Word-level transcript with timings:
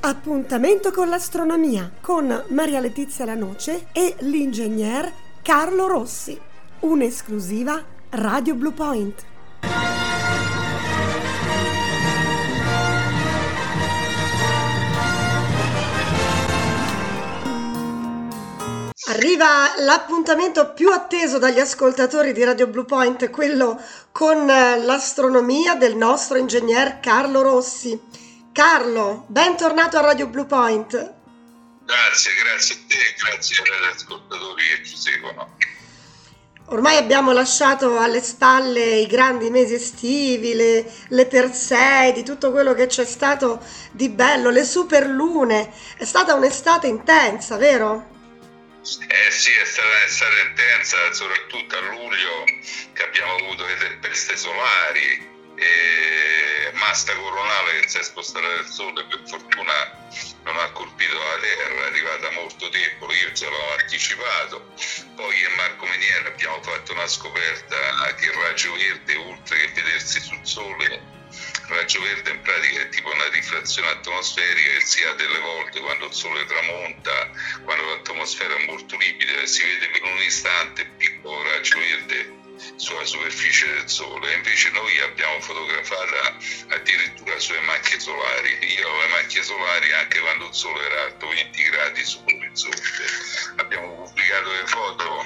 Appuntamento 0.00 0.92
con 0.92 1.08
l'astronomia 1.08 1.90
con 2.00 2.44
Maria 2.48 2.80
Letizia 2.80 3.24
Lanoce 3.24 3.86
e 3.92 4.14
l'ingegner 4.20 5.12
Carlo 5.42 5.86
Rossi. 5.86 6.38
Un'esclusiva 6.80 7.82
Radio 8.10 8.54
Blue 8.54 8.72
Point. 8.72 9.24
Arriva 19.08 19.72
l'appuntamento 19.78 20.72
più 20.72 20.90
atteso 20.90 21.38
dagli 21.38 21.60
ascoltatori 21.60 22.32
di 22.32 22.42
Radio 22.44 22.66
Blue 22.66 22.84
Point, 22.84 23.30
quello 23.30 23.80
con 24.12 24.46
l'astronomia 24.46 25.74
del 25.74 25.96
nostro 25.96 26.36
ingegner 26.36 27.00
Carlo 27.00 27.42
Rossi. 27.42 28.24
Carlo, 28.56 29.26
bentornato 29.28 29.98
a 29.98 30.00
Radio 30.00 30.28
Blue 30.28 30.46
Point. 30.46 31.14
Grazie, 31.84 32.32
grazie 32.42 32.74
a 32.74 32.78
te 32.88 32.94
e 32.94 33.14
grazie 33.18 33.62
agli 33.62 33.94
ascoltatori 33.94 34.62
che 34.64 34.82
ci 34.82 34.96
seguono. 34.96 35.58
Ormai 36.68 36.96
abbiamo 36.96 37.32
lasciato 37.32 37.98
alle 37.98 38.22
spalle 38.22 39.00
i 39.00 39.06
grandi 39.06 39.50
mesi 39.50 39.74
estivi, 39.74 40.54
le, 40.54 40.90
le 41.08 41.26
Perseidi, 41.26 42.22
tutto 42.22 42.50
quello 42.50 42.72
che 42.72 42.86
c'è 42.86 43.04
stato 43.04 43.62
di 43.92 44.08
bello, 44.08 44.48
le 44.48 44.64
superlune. 44.64 45.70
È 45.98 46.06
stata 46.06 46.32
un'estate 46.32 46.86
intensa, 46.86 47.58
vero? 47.58 48.08
Eh 48.80 49.30
sì, 49.32 49.50
è 49.52 49.66
stata 49.66 49.86
un'estate 49.86 50.40
intensa, 50.48 50.96
soprattutto 51.12 51.76
a 51.76 51.80
luglio 51.80 52.44
che 52.94 53.02
abbiamo 53.02 53.34
avuto 53.34 53.66
le 53.66 53.76
tempeste 53.76 54.34
solari, 54.34 55.34
e 55.56 56.70
masta 56.74 57.14
coronale 57.14 57.80
che 57.80 57.88
si 57.88 57.98
è 57.98 58.02
spostata 58.02 58.46
dal 58.46 58.66
sole 58.66 59.04
per 59.04 59.22
fortuna 59.26 60.06
non 60.44 60.56
ha 60.58 60.70
colpito 60.70 61.18
la 61.18 61.38
terra 61.40 61.82
è 61.82 61.86
arrivata 61.86 62.30
molto 62.32 62.68
debole 62.68 63.14
io 63.16 63.32
ce 63.32 63.48
l'ho 63.48 63.72
anticipato. 63.80 64.74
Poi 65.14 65.40
in 65.40 65.52
Marco 65.56 65.86
Meniere 65.86 66.28
abbiamo 66.28 66.62
fatto 66.62 66.92
una 66.92 67.06
scoperta 67.06 68.14
che 68.14 68.26
il 68.26 68.32
raggio 68.32 68.72
verde 68.72 69.16
oltre 69.16 69.56
che 69.58 69.72
vedersi 69.72 70.20
sul 70.20 70.40
sole 70.42 70.84
il 70.88 71.74
raggio 71.74 72.00
verde 72.00 72.30
in 72.30 72.40
pratica 72.40 72.80
è 72.80 72.88
tipo 72.88 73.12
una 73.12 73.28
rifrazione 73.28 73.88
atmosferica 73.88 74.78
che 74.78 74.80
si 74.80 75.02
ha 75.02 75.12
delle 75.14 75.38
volte 75.40 75.80
quando 75.80 76.06
il 76.06 76.12
sole 76.12 76.44
tramonta 76.44 77.30
quando 77.64 77.84
l'atmosfera 77.84 78.54
è 78.54 78.64
molto 78.66 78.96
liquida 78.96 79.44
si 79.44 79.64
vede 79.64 79.88
per 79.90 80.02
un 80.04 80.22
istante 80.22 80.82
il 80.82 80.90
piccolo 80.90 81.42
raggio 81.42 81.78
verde 81.78 82.35
sulla 82.76 83.04
superficie 83.04 83.66
del 83.72 83.88
Sole, 83.88 84.34
invece 84.34 84.70
noi 84.70 84.98
abbiamo 85.00 85.40
fotografata 85.40 86.36
addirittura 86.68 87.36
sulle 87.38 87.60
macchie 87.60 88.00
solari. 88.00 88.58
Io 88.76 88.88
ho 88.88 89.00
le 89.00 89.08
macchie 89.08 89.42
solari 89.42 89.92
anche 89.92 90.20
quando 90.20 90.46
il 90.46 90.54
Sole 90.54 90.84
era 90.84 91.02
alto 91.04 91.28
20 91.28 91.62
gradi 91.62 92.04
sull'orizzonte. 92.04 93.04
Abbiamo 93.56 94.04
pubblicato 94.04 94.50
le 94.50 94.66
foto 94.66 95.24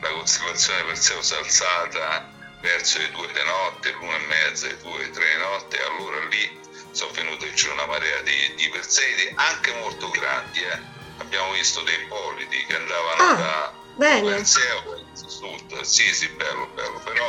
la 0.00 0.08
costellazione 0.10 0.84
Perseo 0.84 1.22
si 1.22 1.34
è 1.34 1.36
alzata 1.38 2.30
verso 2.60 2.98
le 2.98 3.10
due 3.10 3.26
di 3.26 3.42
notte, 3.42 3.92
l'una 3.92 4.16
e 4.16 4.26
mezza, 4.26 4.66
le 4.66 4.78
due, 4.78 5.04
e 5.04 5.10
tre 5.10 5.34
di 5.34 5.40
notte, 5.40 5.82
allora 5.82 6.24
lì 6.26 6.60
sono 6.90 7.10
venute 7.12 7.52
giù 7.54 7.72
una 7.72 7.86
marea 7.86 8.20
di, 8.20 8.54
di 8.54 8.68
Perseidi, 8.68 9.32
anche 9.34 9.72
molto 9.80 10.10
grandi, 10.10 10.62
eh. 10.62 10.78
abbiamo 11.18 11.52
visto 11.52 11.80
dei 11.80 12.04
polidi 12.06 12.64
che 12.66 12.76
andavano 12.76 13.22
ah, 13.22 13.34
da 13.34 13.72
bene. 13.96 14.34
Perseo 14.34 15.03
tutto. 15.14 15.84
Sì, 15.84 16.12
sì, 16.12 16.28
bello, 16.28 16.68
bello, 16.74 17.00
però 17.04 17.24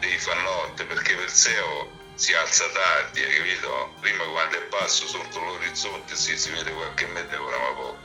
devi 0.00 0.18
fare 0.18 0.42
notte 0.42 0.84
perché 0.84 1.14
Perseo 1.14 1.88
si 2.14 2.34
alza 2.34 2.64
tardi, 2.72 3.22
hai 3.22 3.36
capito? 3.36 3.92
Prima 4.00 4.24
quando 4.24 4.56
è 4.56 4.66
basso 4.68 5.06
sotto 5.06 5.40
l'orizzonte 5.40 6.14
sì, 6.16 6.36
si 6.36 6.50
vede 6.50 6.72
qualche 6.72 7.06
meteora, 7.06 7.56
ma 7.58 7.74
poco. 7.74 7.96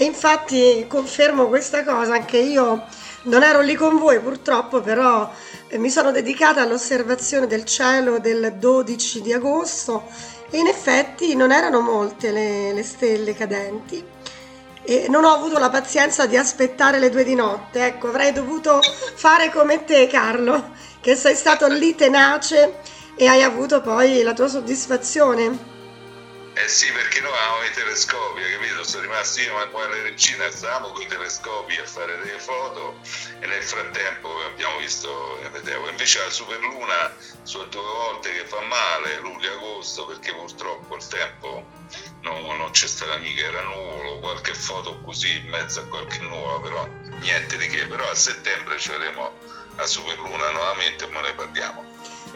E 0.00 0.04
infatti 0.04 0.86
confermo 0.88 1.48
questa 1.48 1.82
cosa, 1.84 2.14
anche 2.14 2.38
io 2.38 2.86
non 3.22 3.42
ero 3.42 3.60
lì 3.60 3.74
con 3.74 3.98
voi 3.98 4.20
purtroppo, 4.20 4.80
però 4.80 5.30
eh, 5.66 5.76
mi 5.76 5.90
sono 5.90 6.12
dedicata 6.12 6.62
all'osservazione 6.62 7.46
del 7.46 7.64
cielo 7.64 8.20
del 8.20 8.54
12 8.56 9.20
di 9.20 9.32
agosto 9.32 10.06
e 10.50 10.58
in 10.58 10.66
effetti 10.66 11.34
non 11.34 11.50
erano 11.50 11.80
molte 11.80 12.30
le, 12.30 12.72
le 12.72 12.82
stelle 12.84 13.34
cadenti 13.34 14.02
e 14.88 15.06
non 15.10 15.24
ho 15.24 15.34
avuto 15.34 15.58
la 15.58 15.68
pazienza 15.68 16.24
di 16.24 16.38
aspettare 16.38 16.98
le 16.98 17.10
due 17.10 17.22
di 17.22 17.34
notte. 17.34 17.84
Ecco, 17.84 18.08
avrei 18.08 18.32
dovuto 18.32 18.80
fare 18.80 19.50
come 19.50 19.84
te, 19.84 20.06
Carlo, 20.06 20.70
che 21.02 21.14
sei 21.14 21.34
stato 21.34 21.66
lì 21.66 21.94
tenace 21.94 22.76
e 23.14 23.26
hai 23.26 23.42
avuto 23.42 23.82
poi 23.82 24.22
la 24.22 24.32
tua 24.32 24.48
soddisfazione. 24.48 25.77
Eh 26.60 26.66
sì, 26.66 26.90
perché 26.90 27.20
noi 27.20 27.30
avevamo 27.30 27.62
i 27.62 27.70
telescopi, 27.70 28.42
capito? 28.42 28.82
Sono 28.82 29.02
rimasti 29.02 29.42
io 29.42 29.62
e 29.62 29.70
la 29.70 30.02
regina, 30.02 30.50
stavamo 30.50 30.90
con 30.90 31.02
i 31.02 31.06
telescopi 31.06 31.76
a 31.76 31.86
fare 31.86 32.18
delle 32.18 32.40
foto 32.40 32.98
e 33.38 33.46
nel 33.46 33.62
frattempo 33.62 34.28
abbiamo 34.44 34.78
visto 34.78 35.38
le 35.40 35.50
meteo. 35.50 35.88
Invece 35.88 36.18
la 36.18 36.30
superluna 36.30 37.14
sono 37.44 37.62
due 37.66 37.80
volte 37.80 38.32
che 38.32 38.44
fa 38.44 38.60
male, 38.62 39.20
luglio 39.20 39.52
e 39.52 39.54
agosto, 39.54 40.06
perché 40.06 40.34
purtroppo 40.34 40.96
il 40.96 41.06
tempo 41.06 41.64
non, 42.22 42.42
non 42.56 42.70
c'è 42.72 42.88
stata 42.88 43.18
mica, 43.18 43.44
era 43.44 43.62
nuvolo, 43.62 44.18
qualche 44.18 44.52
foto 44.52 45.00
così 45.02 45.36
in 45.36 45.48
mezzo 45.50 45.78
a 45.78 45.84
qualche 45.84 46.18
nuvola, 46.18 46.58
però 46.58 46.88
niente 47.20 47.56
di 47.56 47.68
che. 47.68 47.86
Però 47.86 48.10
a 48.10 48.16
settembre 48.16 48.80
ci 48.80 48.90
vedremo 48.90 49.32
la 49.76 49.86
superluna 49.86 50.50
nuovamente 50.50 51.04
e 51.04 51.08
ne 51.08 51.34
parliamo. 51.34 51.87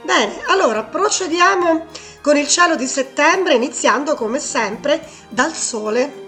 Bene, 0.03 0.43
allora 0.47 0.83
procediamo 0.83 1.87
con 2.23 2.37
il 2.37 2.49
cielo 2.49 2.77
di 2.77 2.87
settembre, 2.87 3.55
iniziando 3.55 4.15
come 4.15 4.39
sempre 4.39 5.07
dal 5.29 5.55
sole. 5.55 6.21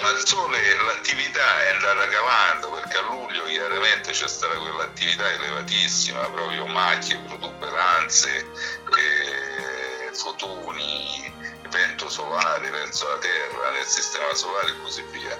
Al 0.00 0.26
sole 0.26 0.58
l'attività 0.86 1.62
è 1.64 1.70
andata 1.70 2.06
calando 2.08 2.70
perché 2.70 2.98
a 2.98 3.02
luglio 3.02 3.44
chiaramente 3.44 4.12
c'è 4.12 4.28
stata 4.28 4.54
quell'attività 4.54 5.32
elevatissima, 5.32 6.20
proprio 6.30 6.66
macchie, 6.66 7.18
protuberanze, 7.26 8.46
eh, 8.96 10.14
fotoni, 10.14 11.32
vento 11.70 12.08
solare 12.08 12.70
verso 12.70 13.08
la 13.08 13.18
Terra, 13.18 13.70
nel 13.70 13.86
sistema 13.86 14.32
solare 14.34 14.70
e 14.70 14.82
così 14.82 15.02
via. 15.10 15.38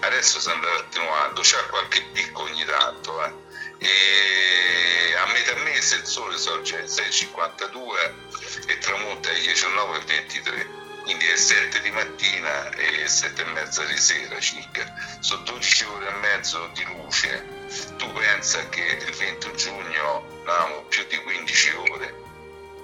Adesso 0.00 0.40
si 0.40 0.50
andrà 0.50 0.74
attenuando, 0.76 1.40
c'è 1.40 1.58
qualche 1.68 2.02
picco 2.12 2.42
ogni 2.42 2.64
tanto. 2.64 3.24
Eh. 3.24 3.49
E 3.82 5.14
a 5.16 5.26
metà 5.32 5.54
mese 5.64 5.96
il 5.96 6.04
sole 6.04 6.36
sorge 6.36 6.76
alle 6.76 6.86
6.52 6.86 8.68
e 8.68 8.78
tramonta 8.78 9.30
alle 9.30 9.40
19.23 9.40 10.80
quindi 11.10 11.26
è 11.26 11.36
7 11.36 11.80
di 11.80 11.90
mattina 11.90 12.70
e 12.70 13.08
7 13.08 13.42
e 13.42 13.44
mezza 13.46 13.82
di 13.84 13.96
sera 13.96 14.38
circa, 14.38 15.18
sono 15.18 15.42
12 15.42 15.84
ore 15.86 16.08
e 16.08 16.12
mezzo 16.18 16.70
di 16.74 16.84
luce. 16.84 17.44
Tu 17.96 18.12
pensa 18.12 18.68
che 18.68 18.98
il 19.04 19.12
20 19.12 19.56
giugno 19.56 20.42
avevamo 20.44 20.82
più 20.84 21.04
di 21.08 21.16
15 21.16 21.70
ore, 21.90 22.14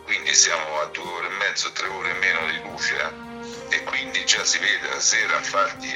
quindi 0.04 0.34
siamo 0.34 0.80
a 0.80 0.86
2 0.86 1.02
ore 1.04 1.26
e 1.26 1.36
mezzo, 1.38 1.70
3 1.70 1.86
ore 1.86 2.12
meno 2.14 2.50
di 2.50 2.60
luce 2.62 2.96
eh? 2.96 3.76
e 3.76 3.84
quindi 3.84 4.24
già 4.24 4.44
si 4.44 4.58
vede 4.58 4.88
la 4.88 5.00
sera, 5.00 5.36
infatti 5.36 5.92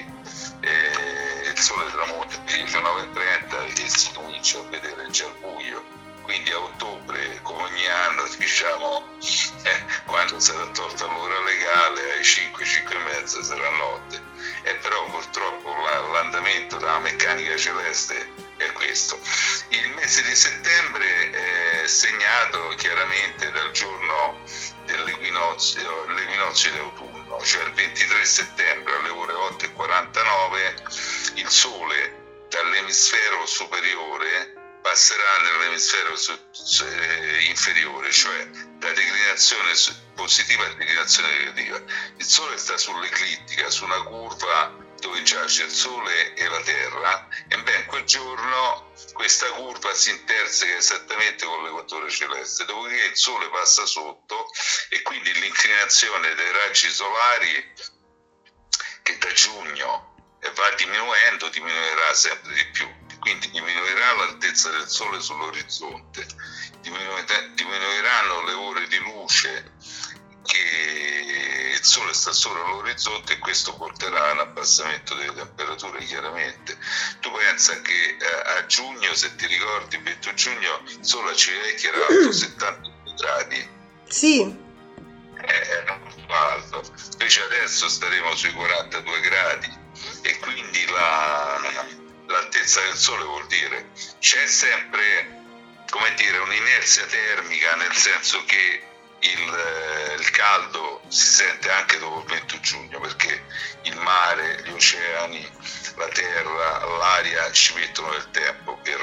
eh, 0.60 1.19
il 1.60 1.66
sole 1.66 1.90
tramonta 1.90 2.36
alle 2.36 2.64
19.30 2.64 3.84
e 3.84 3.88
si 3.90 4.10
comincia 4.14 4.58
a 4.60 4.62
vedere 4.70 5.10
già 5.10 5.26
il 5.26 5.34
buio. 5.40 5.84
Quindi 6.22 6.50
a 6.52 6.58
ottobre 6.58 7.38
come 7.42 7.64
ogni 7.64 7.86
anno 7.86 8.26
diciamo 8.38 9.04
eh, 9.64 9.84
quando 10.06 10.40
sarà 10.40 10.64
tolta 10.68 11.04
l'ora 11.04 11.38
legale 11.42 12.12
ai 12.12 12.24
5, 12.24 12.64
5 12.64 12.94
e 12.94 12.98
mezza 12.98 13.42
sarà 13.42 13.68
notte. 13.76 14.22
E 14.62 14.74
però 14.76 15.04
purtroppo 15.10 15.74
l'andamento 16.12 16.78
della 16.78 16.98
meccanica 17.00 17.54
celeste 17.58 18.32
è 18.56 18.72
questo. 18.72 19.18
Il 19.68 19.90
mese 19.90 20.22
di 20.22 20.34
settembre 20.34 21.30
è 21.82 21.86
segnato 21.86 22.68
chiaramente 22.76 23.50
dal 23.50 23.70
giorno 23.72 24.38
dell'equinozio 24.86 26.06
l'equinozio 26.08 26.72
d'autunno 26.72 27.40
cioè 27.44 27.62
il 27.64 27.72
23 27.72 28.24
settembre 28.24 28.96
alle 28.96 29.08
ore 29.10 29.32
8.49 29.32 31.19
il 31.34 31.48
sole 31.48 32.46
dall'emisfero 32.48 33.46
superiore 33.46 34.54
passerà 34.80 35.38
nell'emisfero 35.42 36.14
inferiore, 37.48 38.10
cioè 38.10 38.46
da 38.46 38.90
declinazione 38.92 39.72
positiva 40.14 40.64
a 40.64 40.74
declinazione 40.74 41.38
negativa. 41.38 41.82
Il 42.16 42.24
Sole 42.24 42.56
sta 42.56 42.76
sull'eclittica, 42.76 43.70
su 43.70 43.84
una 43.84 44.02
curva 44.02 44.88
dove 45.00 45.22
giace 45.22 45.64
il 45.64 45.70
Sole 45.70 46.34
e 46.34 46.48
la 46.48 46.60
Terra, 46.60 47.28
e 47.48 47.58
beh, 47.62 47.84
quel 47.86 48.04
giorno 48.04 48.92
questa 49.12 49.46
curva 49.52 49.94
si 49.94 50.10
interseca 50.10 50.76
esattamente 50.76 51.44
con 51.44 51.62
l'equatore 51.62 52.10
celeste, 52.10 52.64
dopodiché 52.64 53.04
il 53.04 53.16
Sole 53.16 53.48
passa 53.50 53.86
sotto 53.86 54.46
e 54.88 55.02
quindi 55.02 55.32
l'inclinazione 55.40 56.34
dei 56.34 56.52
raggi 56.52 56.90
solari 56.90 57.72
che 59.02 59.18
da 59.18 59.32
giugno 59.32 60.09
va 60.54 60.74
diminuendo, 60.76 61.48
diminuirà 61.48 62.14
sempre 62.14 62.54
di 62.54 62.64
più, 62.72 62.88
quindi 63.18 63.50
diminuirà 63.50 64.12
l'altezza 64.14 64.70
del 64.70 64.88
Sole 64.88 65.20
sull'orizzonte, 65.20 66.26
diminuiranno 66.80 68.44
le 68.44 68.52
ore 68.52 68.88
di 68.88 68.98
luce 68.98 69.72
che 70.50 71.74
il 71.78 71.84
sole 71.84 72.12
sta 72.12 72.32
solo 72.32 72.64
all'orizzonte 72.64 73.34
e 73.34 73.38
questo 73.38 73.74
porterà 73.74 74.30
all'abbassamento 74.30 75.14
delle 75.14 75.34
temperature 75.34 76.04
chiaramente. 76.04 76.76
Tu 77.20 77.30
pensa 77.30 77.80
che 77.80 78.16
eh, 78.18 78.58
a 78.58 78.66
giugno, 78.66 79.14
se 79.14 79.34
ti 79.36 79.46
ricordi, 79.46 79.96
il 79.96 80.02
20 80.02 80.34
giugno 80.34 80.82
il 80.86 80.98
sole 81.00 81.30
a 81.30 81.34
Civitavecchia 81.34 81.92
era 81.92 82.06
alto 82.06 82.32
70 82.32 82.90
gradi. 83.16 83.68
Sì. 84.08 84.68
Eh, 85.42 85.68
era 85.68 85.96
molto 85.96 86.34
alto, 86.34 86.82
invece 87.12 87.42
adesso 87.44 87.88
staremo 87.88 88.34
sui 88.34 88.52
42 88.52 89.20
gradi 89.20 89.78
e 90.22 90.38
quindi 90.38 90.84
la, 90.86 91.60
l'altezza 92.26 92.80
del 92.82 92.96
sole 92.96 93.24
vuol 93.24 93.46
dire 93.46 93.90
c'è 94.18 94.46
sempre 94.46 95.38
come 95.90 96.14
dire 96.14 96.38
un'inerzia 96.38 97.04
termica 97.06 97.74
nel 97.74 97.94
senso 97.94 98.44
che 98.44 98.84
il, 99.20 99.54
eh, 99.54 100.14
il, 100.14 100.30
caldo 100.30 101.02
si 101.08 101.26
sente 101.26 101.70
anche 101.70 101.98
dopo 101.98 102.20
il 102.20 102.26
20 102.26 102.60
giugno 102.60 103.00
perché 103.00 103.44
il 103.82 103.96
mare, 103.96 104.62
gli 104.64 104.70
oceani, 104.70 105.46
la 105.96 106.08
terra, 106.08 106.86
l'aria 106.86 107.52
ci 107.52 107.74
mettono 107.74 108.10
del 108.12 108.30
tempo 108.30 108.78
per 108.82 108.98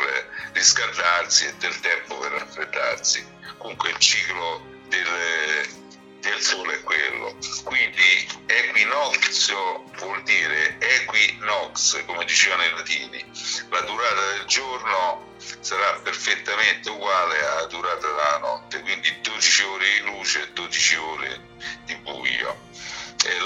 riscaldarsi 0.54 1.46
e 1.46 1.56
del 1.58 1.80
tempo 1.82 2.18
per 2.18 2.32
raffreddarsi. 2.32 3.36
Comunque 3.58 3.90
il 3.90 3.98
ciclo 4.00 4.66
del, 4.88 5.87
del 6.30 6.42
sole 6.42 6.76
è 6.76 6.84
quello. 6.84 7.36
Quindi 7.64 8.28
equinozio 8.46 9.84
vuol 9.98 10.22
dire 10.24 10.78
equinox, 10.80 12.04
come 12.06 12.26
dicevano 12.26 12.64
i 12.64 12.72
latini. 12.72 13.26
La 13.70 13.82
durata 13.82 14.32
del 14.34 14.46
giorno 14.46 15.36
sarà 15.60 16.00
perfettamente 16.04 16.90
uguale 16.90 17.46
alla 17.46 17.66
durata 17.66 18.08
della 18.08 18.38
notte, 18.40 18.82
quindi 18.82 19.14
12 19.22 19.64
ore 19.64 19.86
di 19.94 20.06
luce 20.06 20.44
e 20.44 20.52
12 20.54 20.96
ore 20.96 21.42
di. 21.86 21.97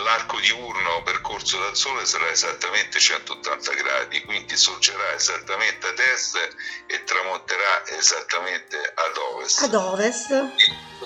L'arco 0.04 0.40
diurno 0.40 1.02
percorso 1.04 1.58
dal 1.60 1.76
Sole 1.76 2.06
sarà 2.06 2.30
esattamente 2.30 3.00
180 3.00 3.74
gradi, 3.74 4.24
quindi 4.26 4.56
sorgerà 4.56 5.14
esattamente 5.14 5.88
ad 5.88 5.98
est 5.98 6.36
e 6.86 7.04
tramonterà 7.04 7.88
esattamente 7.88 8.78
ad 8.78 9.18
ovest. 9.18 9.64
Ad 9.64 9.74
ovest. 9.74 10.28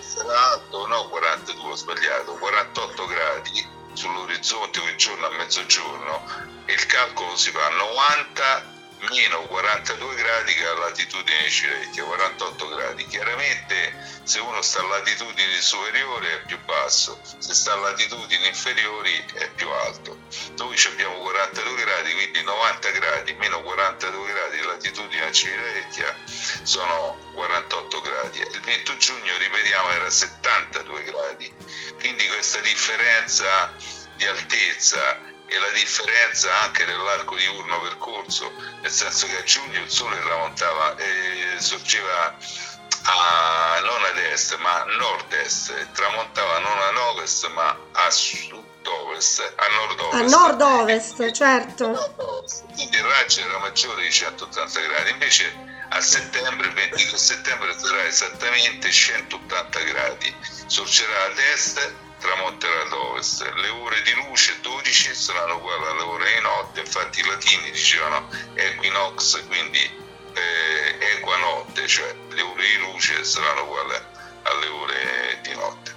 Sarà 0.02 0.52
alto, 0.52 0.88
no 0.88 1.08
42, 1.08 1.72
ho 1.72 1.76
sbagliato, 1.76 2.34
48 2.34 3.06
gradi 3.06 3.68
sull'orizzonte 3.94 4.82
quel 4.82 4.96
giorno 4.96 5.28
a 5.28 5.30
mezzogiorno 5.32 6.64
e 6.66 6.74
il 6.74 6.86
calcolo 6.86 7.36
si 7.38 7.52
fa 7.52 7.70
90 7.70 8.75
meno 9.10 9.42
42 9.48 10.16
gradi 10.16 10.54
che 10.54 10.66
a 10.66 10.74
latitudine 10.74 11.50
Cirecchia, 11.50 12.04
48 12.04 12.68
gradi. 12.70 13.06
Chiaramente 13.08 13.94
se 14.24 14.40
uno 14.40 14.62
sta 14.62 14.80
a 14.80 14.88
latitudini 14.88 15.54
superiori 15.60 16.28
è 16.28 16.42
più 16.46 16.60
basso, 16.66 17.20
se 17.38 17.54
sta 17.54 17.74
a 17.74 17.78
latitudini 17.78 18.48
inferiori 18.48 19.26
è 19.34 19.50
più 19.52 19.70
alto. 19.70 20.18
Noi 20.58 20.76
abbiamo 20.88 21.20
42 21.20 21.76
gradi, 21.84 22.14
quindi 22.14 22.44
90 22.44 22.90
gradi 22.92 23.34
meno 23.34 23.62
42 23.62 24.34
gradi 24.34 24.58
di 24.58 24.66
latitudine 24.66 25.26
a 25.26 25.32
Cirecchia 25.32 26.16
sono 26.64 27.18
48 27.34 28.02
gradi. 28.02 28.40
Il 28.40 28.62
20 28.62 28.98
giugno, 28.98 29.38
ripetiamo, 29.38 29.90
era 29.92 30.10
72 30.10 31.04
gradi. 31.04 31.54
Quindi 32.00 32.28
questa 32.28 32.60
differenza 32.60 33.74
di 34.16 34.26
altezza 34.26 35.34
e 35.48 35.60
la 35.60 35.70
differenza 35.70 36.54
anche 36.62 36.86
dell'arco 36.86 37.36
diurno 37.36 37.82
percorso, 37.82 38.52
nel 38.82 38.92
senso 38.92 39.28
che 39.28 39.38
a 39.38 39.44
giugno 39.44 39.80
il 39.80 39.90
sole 39.90 40.20
tramontava 40.22 40.96
e 40.98 41.56
sorgeva 41.60 42.36
a, 43.08 43.80
non 43.82 44.04
ad 44.04 44.18
est 44.18 44.56
ma 44.58 44.82
a 44.82 44.86
nord-est, 44.86 45.92
tramontava 45.92 46.60
non 46.60 46.78
a 46.78 47.10
ovest 47.10 47.48
ma 47.52 47.78
a 47.92 48.10
sud-ovest, 48.10 49.54
a 49.56 49.68
nord-ovest. 49.68 50.14
A 50.14 50.38
nord-ovest, 50.38 51.32
certo. 51.32 52.52
Quindi 52.74 52.98
il 52.98 53.04
raggio 53.04 53.42
era 53.42 53.60
maggiore 53.60 54.04
di 54.04 54.12
180 54.12 54.80
gradi, 54.80 55.10
invece 55.12 55.74
a 55.90 56.02
settembre, 56.02 56.68
il 56.68 56.74
22 56.74 57.18
settembre 57.18 57.78
sarà 57.78 58.04
esattamente 58.06 58.92
180 58.92 59.80
gradi, 59.80 60.36
sorgerà 60.66 61.26
ad 61.26 61.38
est 61.38 61.94
tramonterà 62.26 62.82
ad 62.82 62.92
ovest. 62.92 63.42
Le 63.44 63.70
ore 63.70 64.02
di 64.02 64.14
luce 64.14 64.58
12 64.62 65.14
saranno 65.14 65.58
uguali 65.58 65.86
alle 65.86 66.02
ore 66.02 66.34
di 66.34 66.42
notte, 66.42 66.80
infatti 66.80 67.20
i 67.20 67.26
latini 67.26 67.72
dicevano 67.72 68.28
equinox, 68.56 69.46
quindi 69.46 69.80
eh, 70.34 71.18
equanotte, 71.18 71.88
cioè 71.88 72.16
le 72.30 72.42
ore 72.42 72.64
di 72.64 72.78
luce 72.78 73.24
saranno 73.24 73.64
uguali 73.64 73.96
alle 74.44 74.68
ore 74.68 75.40
di 75.44 75.54
notte. 75.54 75.94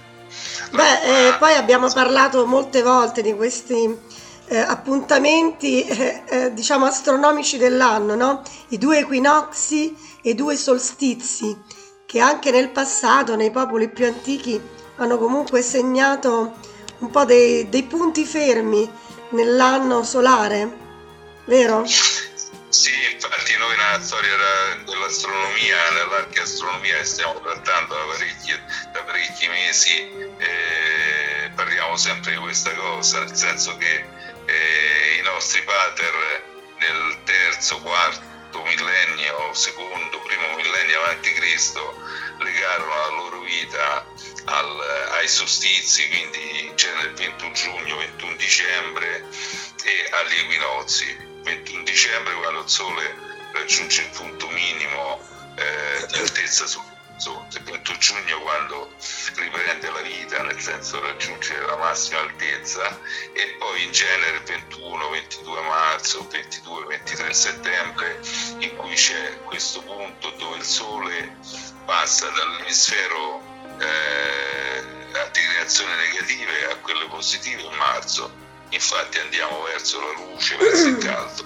Beh, 0.71 1.27
eh, 1.29 1.33
poi 1.39 1.53
abbiamo 1.55 1.91
parlato 1.91 2.45
molte 2.45 2.83
volte 2.83 3.23
di 3.23 3.33
questi 3.33 3.97
eh, 4.45 4.57
appuntamenti 4.57 5.83
eh, 5.83 6.23
eh, 6.27 6.53
diciamo 6.53 6.85
astronomici 6.85 7.57
dell'anno, 7.57 8.13
no? 8.13 8.43
I 8.69 8.77
due 8.77 8.99
equinozi 8.99 9.95
e 10.21 10.31
i 10.31 10.35
due 10.35 10.55
solstizi, 10.55 11.57
che 12.05 12.19
anche 12.19 12.51
nel 12.51 12.69
passato, 12.69 13.35
nei 13.35 13.49
popoli 13.49 13.89
più 13.89 14.05
antichi, 14.05 14.77
hanno 14.99 15.17
comunque 15.17 15.61
segnato 15.61 16.57
un 16.99 17.09
po' 17.09 17.25
dei, 17.25 17.69
dei 17.69 17.83
punti 17.83 18.25
fermi 18.25 18.89
nell'anno 19.29 20.03
solare, 20.03 20.69
vero? 21.45 21.85
Sì, 21.85 22.91
infatti 23.13 23.57
noi 23.57 23.75
nella 23.75 24.01
storia 24.01 24.35
dell'astronomia, 24.85 25.89
nell'archeastronomia 25.91 26.97
che 26.97 27.05
stiamo 27.05 27.39
trattando 27.41 27.95
da 27.95 28.03
parecchi, 28.05 28.53
da 28.91 29.01
parecchi 29.03 29.47
mesi, 29.47 29.97
eh, 30.37 31.49
parliamo 31.55 31.95
sempre 31.97 32.31
di 32.31 32.37
questa 32.37 32.73
cosa, 32.75 33.19
nel 33.19 33.35
senso 33.35 33.75
che 33.77 34.05
eh, 34.45 35.17
i 35.19 35.23
nostri 35.23 35.63
pater 35.63 36.13
nel 36.77 37.17
terzo, 37.23 37.79
quarto 37.79 38.61
millennio, 38.63 39.53
secondo, 39.53 40.19
primo 40.19 40.55
millennio 40.55 41.01
avanti 41.03 41.33
Cristo, 41.33 41.95
legarono 42.39 42.95
la 42.95 43.09
loro 43.09 43.39
vita 43.41 44.05
al, 44.45 44.79
ai 45.11 45.27
solstizi, 45.27 46.07
quindi 46.07 46.71
c'era 46.75 47.01
il 47.01 47.13
21 47.13 47.51
giugno, 47.53 47.97
21 47.97 48.35
dicembre 48.35 49.25
e 49.83 50.09
agli 50.11 50.39
equinozi. 50.39 51.27
21 51.43 51.83
dicembre 51.83 52.33
quando 52.35 52.61
il 52.61 52.69
Sole 52.69 53.15
raggiunge 53.53 54.01
il 54.01 54.09
punto 54.09 54.49
minimo 54.49 55.19
eh, 55.55 56.05
di 56.07 56.19
altezza 56.19 56.65
sull'orizzonte, 56.67 56.98
il 57.27 57.63
21 57.63 57.97
giugno 57.97 58.39
quando 58.41 58.93
riprende 59.35 59.91
la 59.91 60.01
vita, 60.01 60.41
nel 60.43 60.59
senso 60.59 61.01
raggiunge 61.01 61.59
la 61.59 61.75
massima 61.75 62.21
altezza 62.21 62.97
e 63.33 63.55
poi 63.59 63.83
in 63.83 63.91
genere 63.91 64.39
21, 64.39 65.09
22 65.09 65.61
marzo, 65.61 66.27
22, 66.29 66.85
23 66.85 67.33
settembre 67.33 68.21
in 68.59 68.73
cui 68.77 68.93
c'è 68.93 69.37
questo 69.43 69.81
punto 69.81 70.31
dove 70.37 70.57
il 70.57 70.63
Sole 70.63 71.35
passa 71.85 72.29
dall'emisfero 72.29 73.41
eh, 73.79 75.17
a 75.19 75.25
declinazioni 75.25 75.91
negative 75.95 76.71
a 76.71 76.75
quelle 76.77 77.05
positive 77.07 77.61
in 77.61 77.73
marzo. 77.73 78.31
Infatti 78.69 79.19
andiamo 79.19 79.63
verso 79.63 79.99
la 79.99 80.11
luce, 80.23 80.55
verso 80.55 80.87
il 80.87 80.97
caldo. 80.99 81.43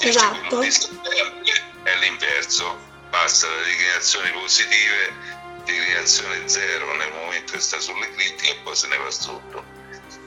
Esatto. 0.00 0.48
Quello 0.48 0.64
di 0.64 0.70
settembre 0.70 1.72
è 1.84 1.96
l'inverso, 1.98 2.92
passa 3.14 3.46
da 3.46 3.62
declinazioni 3.62 4.30
positive, 4.32 5.12
declinazione 5.64 6.48
zero 6.48 6.96
nel 6.96 7.12
momento 7.12 7.52
che 7.52 7.60
sta 7.60 7.78
sull'eclittica 7.78 8.50
e 8.50 8.56
poi 8.64 8.74
se 8.74 8.88
ne 8.88 8.96
va 8.96 9.10
sotto. 9.10 9.64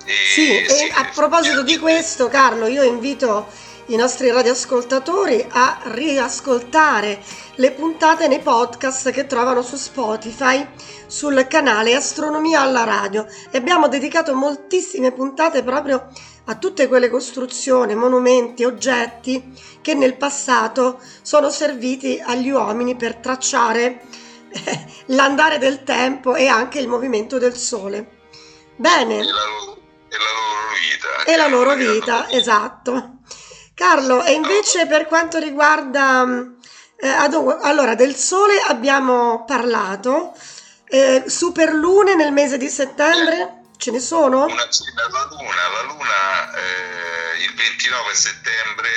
E, 0.05 0.13
sì, 0.33 0.65
sì, 0.69 0.87
e 0.87 0.91
a 0.93 1.11
proposito 1.13 1.63
di 1.63 1.77
questo, 1.77 2.29
Carlo, 2.29 2.67
io 2.67 2.83
invito 2.83 3.51
i 3.87 3.95
nostri 3.95 4.29
radioascoltatori 4.31 5.45
a 5.49 5.79
riascoltare 5.83 7.21
le 7.55 7.71
puntate 7.71 8.27
nei 8.27 8.39
podcast 8.39 9.11
che 9.11 9.25
trovano 9.25 9.61
su 9.61 9.77
Spotify 9.77 10.67
sul 11.05 11.47
canale 11.47 11.95
Astronomia 11.95 12.61
alla 12.61 12.83
radio 12.83 13.25
e 13.49 13.57
abbiamo 13.57 13.87
dedicato 13.87 14.35
moltissime 14.35 15.13
puntate 15.13 15.63
proprio 15.63 16.09
a 16.49 16.55
tutte 16.55 16.87
quelle 16.87 17.09
costruzioni, 17.09 17.95
monumenti, 17.95 18.65
oggetti 18.65 19.53
che 19.81 19.93
nel 19.93 20.17
passato 20.17 20.99
sono 21.21 21.49
serviti 21.49 22.21
agli 22.23 22.49
uomini 22.49 22.95
per 22.95 23.15
tracciare 23.15 24.01
eh, 24.49 24.85
l'andare 25.07 25.59
del 25.59 25.83
tempo 25.83 26.35
e 26.35 26.47
anche 26.47 26.79
il 26.79 26.87
movimento 26.87 27.37
del 27.37 27.55
sole. 27.55 28.15
Bene. 28.75 29.19
E 29.19 29.23
la, 29.23 29.31
loro 29.31 29.77
vita. 30.73 31.31
E 31.31 31.37
la 31.37 31.47
loro 31.47 31.75
vita, 31.75 32.29
esatto. 32.29 33.19
Carlo, 33.77 34.23
e 34.23 34.31
invece 34.31 34.87
per 34.87 35.05
quanto 35.05 35.37
riguarda... 35.37 36.25
Eh, 36.99 37.07
allora, 37.07 37.93
del 37.93 38.15
Sole 38.15 38.59
abbiamo 38.59 39.45
parlato, 39.45 40.35
eh, 40.87 41.25
superlune 41.27 42.15
nel 42.15 42.33
mese 42.33 42.57
di 42.57 42.69
settembre 42.69 43.65
ce 43.77 43.91
ne 43.91 43.99
sono? 43.99 44.45
Una, 44.45 44.55
la 44.55 45.27
Luna, 45.29 45.67
la 45.69 45.81
Luna 45.93 46.55
eh, 46.55 47.43
il 47.43 47.53
29 47.53 48.15
settembre 48.15 48.89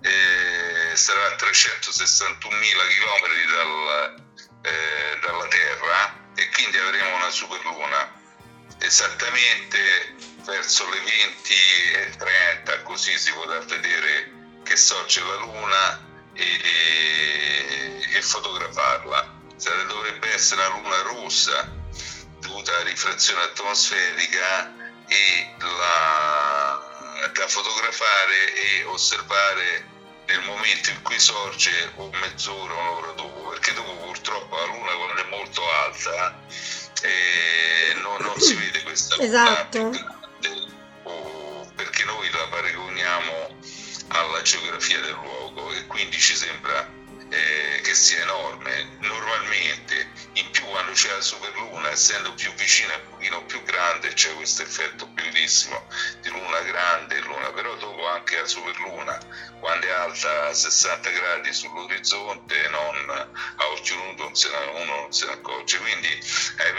eh, 0.00 0.96
sarà 0.96 1.26
a 1.26 1.36
361.000 1.36 2.40
km 2.40 3.26
dal, 3.52 4.24
eh, 4.62 5.18
dalla 5.26 5.46
Terra 5.48 6.32
e 6.34 6.48
quindi 6.54 6.78
avremo 6.78 7.16
una 7.16 7.28
superluna 7.28 8.15
esattamente 8.78 10.14
verso 10.44 10.88
le 10.88 10.98
20.30 12.18 12.82
così 12.82 13.16
si 13.18 13.32
potrà 13.32 13.58
vedere 13.60 14.32
che 14.62 14.76
sorge 14.76 15.22
la 15.22 15.36
Luna 15.36 16.04
e, 16.34 18.00
e, 18.12 18.22
fotografarla. 18.22 19.34
Dovrebbe 19.86 20.32
essere 20.32 20.66
una 20.66 20.76
luna 20.76 21.02
rossa 21.02 21.72
dovuta 22.40 22.74
alla 22.74 22.84
rifrazione 22.84 23.42
atmosferica 23.42 24.74
e 25.06 25.54
la, 25.58 27.30
da 27.32 27.48
fotografare 27.48 28.54
e 28.54 28.84
osservare 28.84 29.94
nel 30.26 30.42
momento 30.42 30.90
in 30.90 31.00
cui 31.02 31.18
sorge 31.18 31.92
o 31.96 32.10
mezz'ora, 32.10 32.74
un'ora 32.74 33.12
dopo, 33.12 33.48
perché 33.50 33.72
dopo 33.72 33.94
purtroppo 33.96 34.56
la 34.56 34.64
luna 34.66 34.92
quando 34.92 35.22
è 35.22 35.28
molto 35.30 35.70
alta 35.70 36.40
eh, 37.02 37.94
non, 38.00 38.20
non, 38.20 38.40
si 38.40 38.54
vede 38.54 38.82
questa 38.82 39.16
esatto. 39.22 39.90
o 41.04 41.70
perché 41.74 42.04
noi 42.04 42.30
la 42.30 42.46
paragoniamo 42.48 43.56
alla 44.08 44.42
geografia 44.42 45.00
del 45.00 45.12
luogo 45.12 45.72
e 45.72 45.86
quindi 45.86 46.18
ci 46.18 46.34
sembra 46.34 46.96
eh, 47.28 47.80
che 47.82 47.94
sia 47.94 48.22
enorme. 48.22 48.96
Normalmente, 49.00 50.08
in 50.34 50.50
più 50.50 50.64
quando 50.66 50.92
c'è 50.92 51.12
la 51.12 51.20
superluna, 51.20 51.90
essendo 51.90 52.32
più 52.34 52.52
vicina 52.54 52.92
e 52.92 52.96
un 52.96 53.10
pochino 53.10 53.44
più 53.44 53.62
grande, 53.62 54.12
c'è 54.14 54.34
questo 54.34 54.62
effetto 54.62 55.06
bellissimo 55.06 55.86
di 56.20 56.28
luna 56.30 56.60
grande 56.60 57.20
luna, 57.20 57.50
però 57.52 57.74
dopo 57.76 58.06
anche 58.06 58.40
la 58.40 58.46
superluna, 58.46 59.18
quando 59.60 59.86
è 59.86 59.90
alta 59.90 60.48
a 60.48 60.54
60 60.54 61.10
gradi 61.10 61.52
sull'orizzonte, 61.52 62.68
non, 62.68 63.10
a 63.10 63.66
occhio 63.70 63.96
se 64.36 64.48
uno 64.48 65.06
se 65.10 65.26
ne 65.26 65.32
accorge. 65.32 65.78
Quindi 65.78 66.08
ai 66.08 66.72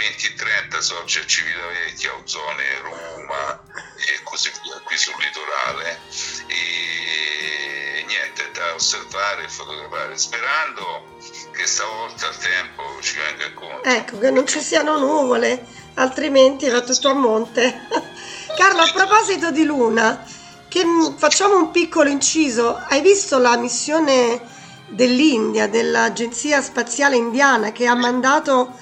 20-30 0.69 0.77
sorge 0.79 1.21
a 1.21 1.25
Civitavecchia, 1.25 2.13
Ozone, 2.13 2.79
Roma 2.81 3.63
e 3.95 4.23
così 4.23 4.51
via, 4.61 4.79
qui 4.83 4.95
sul 4.95 5.15
litorale. 5.19 5.99
E 6.45 8.03
niente, 8.05 8.51
da 8.51 8.75
osservare 8.75 9.45
e 9.45 9.49
fotografare, 9.49 10.17
sperando 10.17 11.17
che 11.51 11.65
stavolta 11.65 12.27
il 12.27 12.37
tempo 12.37 12.83
ci 13.01 13.17
venga 13.17 13.45
incontro. 13.45 13.83
Ecco, 13.83 14.19
che 14.19 14.29
non 14.29 14.45
ci 14.45 14.61
siano 14.61 14.99
nuvole, 14.99 15.65
altrimenti 15.95 16.69
va 16.69 16.81
tutto 16.81 17.09
a 17.09 17.13
monte. 17.13 17.87
Carlo, 18.55 18.81
a 18.81 18.91
proposito 18.91 19.49
di 19.51 19.65
Luna, 19.65 20.23
che 20.67 20.83
facciamo 21.17 21.57
un 21.57 21.71
piccolo 21.71 22.09
inciso, 22.09 22.75
hai 22.87 23.01
visto 23.01 23.39
la 23.39 23.57
missione 23.57 24.55
dell'India, 24.87 25.67
dell'Agenzia 25.67 26.61
Spaziale 26.61 27.15
Indiana, 27.15 27.71
che 27.71 27.85
ha 27.87 27.95
mandato 27.95 28.73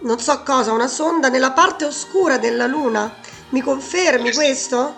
non 0.00 0.18
so 0.18 0.42
cosa, 0.42 0.72
una 0.72 0.88
sonda 0.88 1.28
nella 1.28 1.52
parte 1.52 1.84
oscura 1.84 2.38
della 2.38 2.66
Luna? 2.66 3.14
Mi 3.50 3.60
confermi 3.60 4.32
questo? 4.32 4.96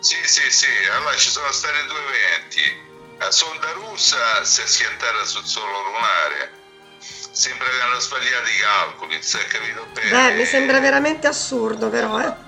Sì, 0.00 0.16
sì, 0.24 0.50
sì, 0.50 0.66
allora 0.94 1.16
ci 1.16 1.30
sono 1.30 1.50
stati 1.50 1.86
due 1.86 1.98
eventi 1.98 2.86
la 3.18 3.32
sonda 3.32 3.72
russa 3.72 4.44
si 4.44 4.62
è 4.62 4.66
schiantata 4.66 5.24
sul 5.24 5.44
suolo 5.44 5.82
lunare. 5.82 6.52
Sembra 6.98 7.68
che 7.68 7.80
hanno 7.80 7.98
sbagliato 7.98 8.48
i 8.48 8.56
calcoli, 8.58 9.12
non 9.14 9.22
si 9.22 9.36
è 9.36 9.44
capito 9.46 9.86
bene. 9.92 10.10
Beh, 10.10 10.34
mi 10.34 10.44
sembra 10.44 10.80
veramente 10.80 11.26
assurdo 11.26 11.88
però, 11.88 12.20
eh. 12.20 12.46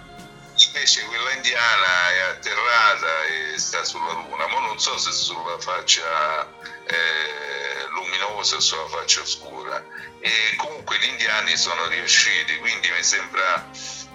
Invece 0.66 1.04
quella 1.06 1.32
indiana 1.32 2.10
è 2.12 2.20
atterrata 2.30 3.24
e 3.24 3.58
sta 3.58 3.84
sulla 3.84 4.12
Luna, 4.12 4.46
ma 4.46 4.66
non 4.66 4.78
so 4.78 4.96
se 4.98 5.10
sulla 5.10 5.58
faccia 5.58 6.46
eh, 6.90 7.86
luminosa 7.90 8.60
sulla 8.60 8.88
faccia 8.88 9.20
oscura. 9.20 9.84
E 10.20 10.30
comunque 10.56 10.98
gli 10.98 11.08
indiani 11.08 11.56
sono 11.56 11.86
riusciti, 11.86 12.58
quindi 12.58 12.90
mi 12.90 13.02
sembra 13.02 13.68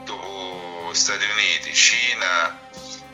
dopo 0.04 0.92
Stati 0.94 1.26
Uniti, 1.26 1.74
Cina, 1.74 2.60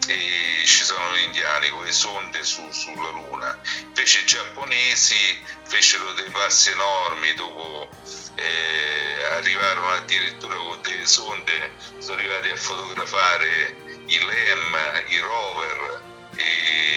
e 0.08 0.64
ci 0.66 0.84
sono 0.84 1.16
gli 1.16 1.24
indiani 1.24 1.70
con 1.70 1.84
le 1.84 1.92
sonde 1.92 2.44
su, 2.44 2.68
sulla 2.72 3.10
Luna. 3.10 3.60
Invece 3.82 4.20
i 4.20 4.26
giapponesi 4.26 5.44
fecero 5.64 6.12
dei 6.14 6.30
passi 6.30 6.72
enormi 6.72 7.34
dopo 7.36 7.90
eh, 8.36 9.24
arrivarono 9.32 9.90
addirittura 9.90 10.56
con 10.56 10.82
delle 10.82 11.06
sonde, 11.06 11.72
sono 12.00 12.18
arrivati 12.18 12.50
a 12.50 12.56
fotografare 12.56 13.76
i 14.08 14.20
LEM, 14.20 15.04
i 15.08 15.20
rover 15.20 16.02
e 16.36 16.91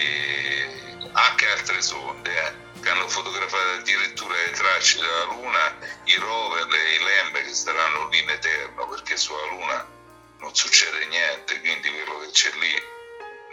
altre 1.55 1.81
sonde. 1.81 2.31
Eh, 2.31 2.63
che 2.85 2.91
hanno 2.91 3.07
fotografato 3.07 3.79
addirittura 3.79 4.35
le 4.35 4.51
tracce 4.51 4.99
della 4.99 5.23
Luna, 5.23 5.75
i 6.03 6.15
rover 6.17 6.67
e 6.71 6.93
i 6.93 7.03
LEM 7.03 7.43
che 7.43 7.53
staranno 7.53 8.09
lì 8.09 8.19
in 8.19 8.29
eterno 8.29 8.87
perché 8.87 9.17
sulla 9.17 9.43
Luna 9.47 9.87
non 10.37 10.53
succede 10.53 11.05
niente, 11.07 11.59
quindi 11.61 11.89
quello 11.89 12.19
che 12.19 12.29
c'è 12.29 12.51
lì 12.59 12.93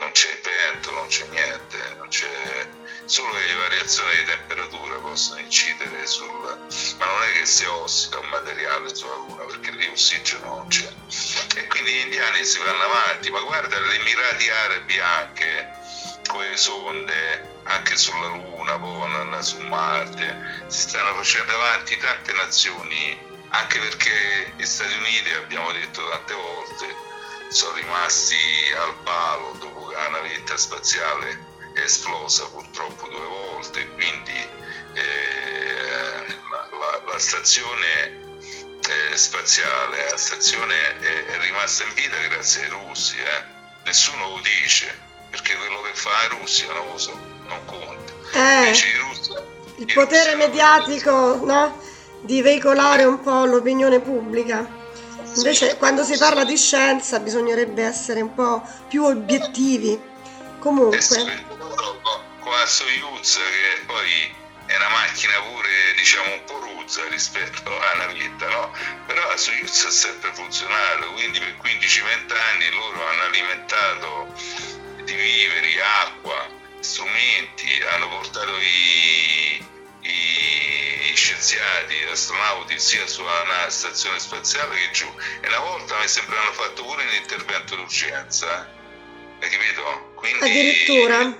non 0.00 0.10
c'è 0.10 0.38
vento, 0.42 0.90
non 0.90 1.06
c'è 1.06 1.26
niente, 1.28 1.94
non 1.96 2.08
c'è... 2.08 2.68
solo 3.06 3.32
le 3.32 3.54
variazioni 3.54 4.16
di 4.16 4.24
temperatura 4.24 4.96
possono 4.96 5.40
incidere 5.40 6.06
sul... 6.06 6.26
ma 6.98 7.06
non 7.06 7.22
è 7.22 7.32
che 7.32 7.46
si 7.46 7.64
ossida 7.64 8.18
un 8.18 8.28
materiale 8.28 8.94
sulla 8.94 9.14
Luna 9.14 9.44
perché 9.44 9.70
lì 9.70 9.86
ossigeno 9.86 10.56
non 10.56 10.68
c'è. 10.68 10.92
E 11.56 11.66
quindi 11.68 11.92
gli 11.92 12.00
indiani 12.00 12.44
si 12.44 12.58
vanno 12.58 12.82
avanti, 12.82 13.30
ma 13.30 13.40
guarda 13.40 13.78
gli 13.78 13.94
Emirati 13.94 14.50
Arabi 14.50 14.98
anche, 14.98 15.72
con 16.26 16.40
le 16.40 16.56
sonde, 16.56 17.51
anche 17.64 17.96
sulla 17.96 18.28
Luna, 18.28 18.76
vanno 18.76 19.42
su 19.42 19.58
Marte, 19.60 20.64
si 20.68 20.80
stanno 20.88 21.14
facendo 21.14 21.52
avanti 21.54 21.96
tante 21.98 22.32
nazioni, 22.32 23.18
anche 23.50 23.78
perché 23.78 24.52
gli 24.56 24.64
Stati 24.64 24.94
Uniti, 24.94 25.30
abbiamo 25.32 25.72
detto 25.72 26.08
tante 26.08 26.34
volte, 26.34 26.94
sono 27.48 27.74
rimasti 27.74 28.36
al 28.78 28.94
palo 29.02 29.52
dopo 29.58 29.90
la 29.90 30.08
navetta 30.08 30.56
spaziale 30.56 31.50
è 31.74 31.80
esplosa 31.80 32.46
purtroppo 32.48 33.08
due 33.08 33.26
volte, 33.26 33.88
quindi 33.90 34.48
eh, 34.94 36.26
la, 36.50 36.68
la, 36.70 37.02
la, 37.12 37.18
stazione 37.18 38.20
eh, 38.88 39.16
spaziale, 39.16 40.10
la 40.10 40.16
stazione 40.16 40.98
è, 40.98 41.24
è, 41.26 41.38
rimasta 41.40 41.84
in 41.84 41.94
vita 41.94 42.16
grazie 42.28 42.64
ai 42.64 42.68
russi, 42.70 43.18
eh. 43.18 43.44
nessuno 43.84 44.28
lo 44.28 44.40
dice, 44.40 44.98
perché 45.30 45.56
quello 45.56 45.80
che 45.82 45.94
fa 45.94 46.10
la 46.10 46.28
Russia 46.28 46.72
non 46.72 46.86
lo 46.86 46.98
so, 46.98 47.31
non 47.52 47.64
conta. 47.66 48.12
Eh, 48.32 48.72
Russia, 49.00 49.44
il 49.76 49.92
potere 49.92 50.34
mediatico 50.36 51.44
no? 51.44 51.78
di 52.20 52.40
veicolare 52.40 53.04
un 53.04 53.20
po' 53.20 53.44
l'opinione 53.44 54.00
pubblica. 54.00 54.80
Invece 55.34 55.76
quando 55.76 56.04
si 56.04 56.16
parla 56.18 56.44
di 56.44 56.56
scienza 56.56 57.18
bisognerebbe 57.18 57.82
essere 57.82 58.20
un 58.20 58.34
po' 58.34 58.62
più 58.88 59.04
obiettivi. 59.04 60.00
Comunque. 60.58 61.00
Con 62.40 62.52
la 62.52 62.66
Soyuz 62.66 63.36
che 63.36 63.84
poi 63.86 64.34
è 64.66 64.76
una 64.76 64.88
macchina 64.88 65.34
pure 65.40 65.68
diciamo 65.96 66.32
un 66.32 66.44
po' 66.44 66.58
ruzza 66.58 67.02
rispetto 67.08 67.70
alla 67.70 68.06
navetta, 68.06 68.48
no? 68.48 68.72
Però 69.06 69.26
la 69.28 69.36
Soyuz 69.36 69.84
ha 69.84 69.90
sempre 69.90 70.32
funzionato, 70.32 71.12
quindi 71.12 71.38
per 71.38 71.56
15-20 71.62 72.32
anni 72.52 72.70
loro 72.70 73.06
hanno 73.06 73.22
alimentato 73.22 74.34
di 75.04 75.14
viveri, 75.14 75.80
acqua, 75.80 76.60
strumenti, 76.82 77.82
hanno 77.92 78.08
portato 78.08 78.56
i, 78.58 79.64
i 80.00 81.12
scienziati, 81.14 81.94
gli 81.94 82.10
astronauti 82.10 82.78
sia 82.78 83.06
sulla 83.06 83.68
stazione 83.68 84.18
spaziale 84.18 84.76
che 84.76 84.90
giù. 84.92 85.06
E 85.40 85.46
una 85.48 85.60
volta 85.60 85.98
mi 85.98 86.08
sembra 86.08 86.40
hanno 86.40 86.52
fatto 86.52 86.82
pure 86.84 87.04
un 87.04 87.14
intervento 87.14 87.76
d'urgenza 87.76 88.80
hai 89.42 89.48
capito? 89.50 90.12
Quindi, 90.14 90.44
addirittura? 90.44 91.36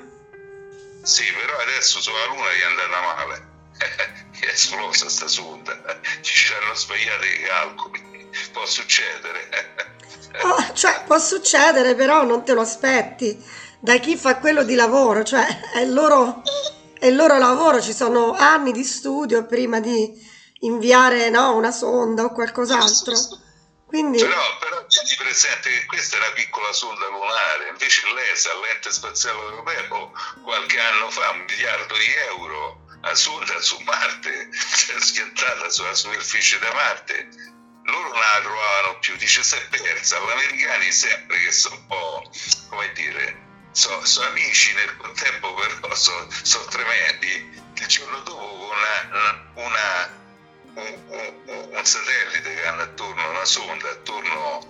Sì 1.05 1.25
però 1.33 1.57
adesso 1.59 2.01
sulla 2.01 2.25
luna 2.27 2.53
gli 2.53 2.61
è 2.61 2.65
andata 2.65 3.01
male. 3.01 3.51
È 4.43 4.47
esplosa 4.47 5.09
sta 5.09 5.29
sonda. 5.29 6.01
Ci 6.21 6.53
hanno 6.53 6.75
sbagliato 6.75 7.25
i 7.25 7.43
calcoli. 7.43 8.31
Può 8.53 8.67
succedere. 8.67 9.91
Oh, 10.41 10.73
cioè 10.73 11.03
può 11.05 11.19
succedere 11.19 11.95
però 11.95 12.25
non 12.25 12.43
te 12.43 12.55
lo 12.55 12.63
aspetti 12.63 13.39
da 13.83 13.99
chi 13.99 14.17
fa 14.17 14.39
quello 14.39 14.63
di 14.63 14.77
lavoro 14.77 15.25
cioè 15.25 15.45
è 15.73 15.81
il 15.81 15.93
loro 15.93 16.43
è 17.03 17.07
il 17.07 17.17
loro 17.17 17.37
lavoro, 17.37 17.83
ci 17.83 17.93
sono 17.93 18.31
anni 18.31 18.71
di 18.71 18.85
studio 18.85 19.45
prima 19.45 19.81
di 19.81 20.09
inviare 20.61 21.31
no, 21.31 21.57
una 21.57 21.73
sonda 21.73 22.23
o 22.23 22.33
qualcos'altro. 22.33 23.17
Quindi... 23.85 24.19
Però, 24.19 24.59
però 24.61 24.87
tieni 24.87 25.17
presente 25.19 25.69
che 25.69 25.87
questa 25.87 26.17
è 26.17 26.21
una 26.21 26.31
piccola 26.31 26.73
sonda 26.73 27.09
lunare, 27.09 27.71
invece 27.71 28.07
l'ESA, 28.07 28.55
l'ente 28.55 28.93
spaziale 28.93 29.37
europeo, 29.37 30.13
qualche 30.45 30.79
anno 30.79 31.11
fa, 31.11 31.31
un 31.31 31.45
miliardo 31.45 31.97
di 31.97 32.13
euro, 32.29 32.87
la 33.01 33.15
sonda 33.17 33.61
su 33.61 33.77
Marte, 33.81 34.51
si 34.53 34.93
è 34.95 35.01
schiantata 35.01 35.71
sulla 35.71 35.95
superficie 35.95 36.61
da 36.61 36.73
Marte, 36.73 37.31
loro 37.83 38.11
non 38.11 38.21
la 38.21 38.41
trovavano 38.41 38.99
più, 39.01 39.17
dice 39.17 39.43
si 39.43 39.57
è 39.57 39.69
persa, 39.69 40.21
gli 40.21 40.31
americani 40.31 40.93
sempre 40.93 41.43
che 41.43 41.51
sono 41.51 41.75
un 41.75 41.87
po', 41.89 42.31
come 42.69 42.93
dire, 42.93 43.51
sono 43.73 44.05
so 44.05 44.23
amici 44.23 44.73
nel 44.75 44.97
contempo 44.97 45.55
però 45.55 45.95
sono 45.95 46.27
so 46.43 46.65
tremendi, 46.67 47.61
il 47.75 47.87
giorno 47.87 48.21
dopo 48.21 48.71
una, 48.71 49.51
una 49.55 50.21
un, 50.75 50.99
un, 51.09 51.69
un, 51.73 51.85
satellite 51.85 52.55
che 52.55 52.67
hanno 52.67 52.83
attorno, 52.83 53.29
una 53.31 53.45
sonda 53.45 53.91
attorno 53.91 54.67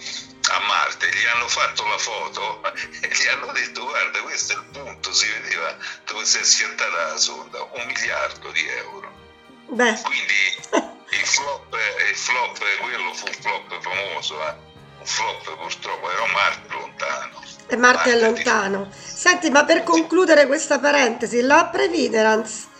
a 0.51 0.59
Marte, 0.67 1.09
gli 1.09 1.27
hanno 1.27 1.47
fatto 1.49 1.87
la 1.87 1.99
foto 1.99 2.63
e 2.75 3.09
gli 3.09 3.27
hanno 3.29 3.53
detto 3.53 3.85
guarda 3.85 4.21
questo 4.23 4.53
è 4.53 4.57
il 4.57 4.65
punto, 4.73 5.13
si 5.13 5.29
vedeva 5.29 5.77
dove 6.05 6.25
si 6.25 6.39
è 6.39 6.43
schiantata 6.43 7.07
la 7.09 7.17
sonda, 7.17 7.63
un 7.63 7.85
miliardo 7.87 8.51
di 8.51 8.67
euro. 8.69 9.21
Beh. 9.69 10.01
Quindi 10.03 10.61
il 11.11 11.27
flop, 11.27 11.77
il 12.09 12.17
flop, 12.17 12.79
quello 12.81 13.15
fu 13.15 13.27
un 13.27 13.35
flop 13.35 13.81
famoso, 13.81 14.49
eh? 14.49 14.55
un 14.99 15.07
flop 15.07 15.57
purtroppo, 15.57 16.11
era 16.11 16.27
Marte 16.27 16.69
lontano. 16.69 17.43
E 17.67 17.77
Marte, 17.77 18.11
Marte 18.11 18.13
è 18.13 18.21
lontano. 18.21 18.85
Di... 18.85 18.97
Senti, 19.15 19.51
ma 19.51 19.65
per 19.65 19.83
concludere 19.83 20.47
questa 20.47 20.79
parentesi, 20.79 21.41
la 21.41 21.67
Previderance 21.67 22.71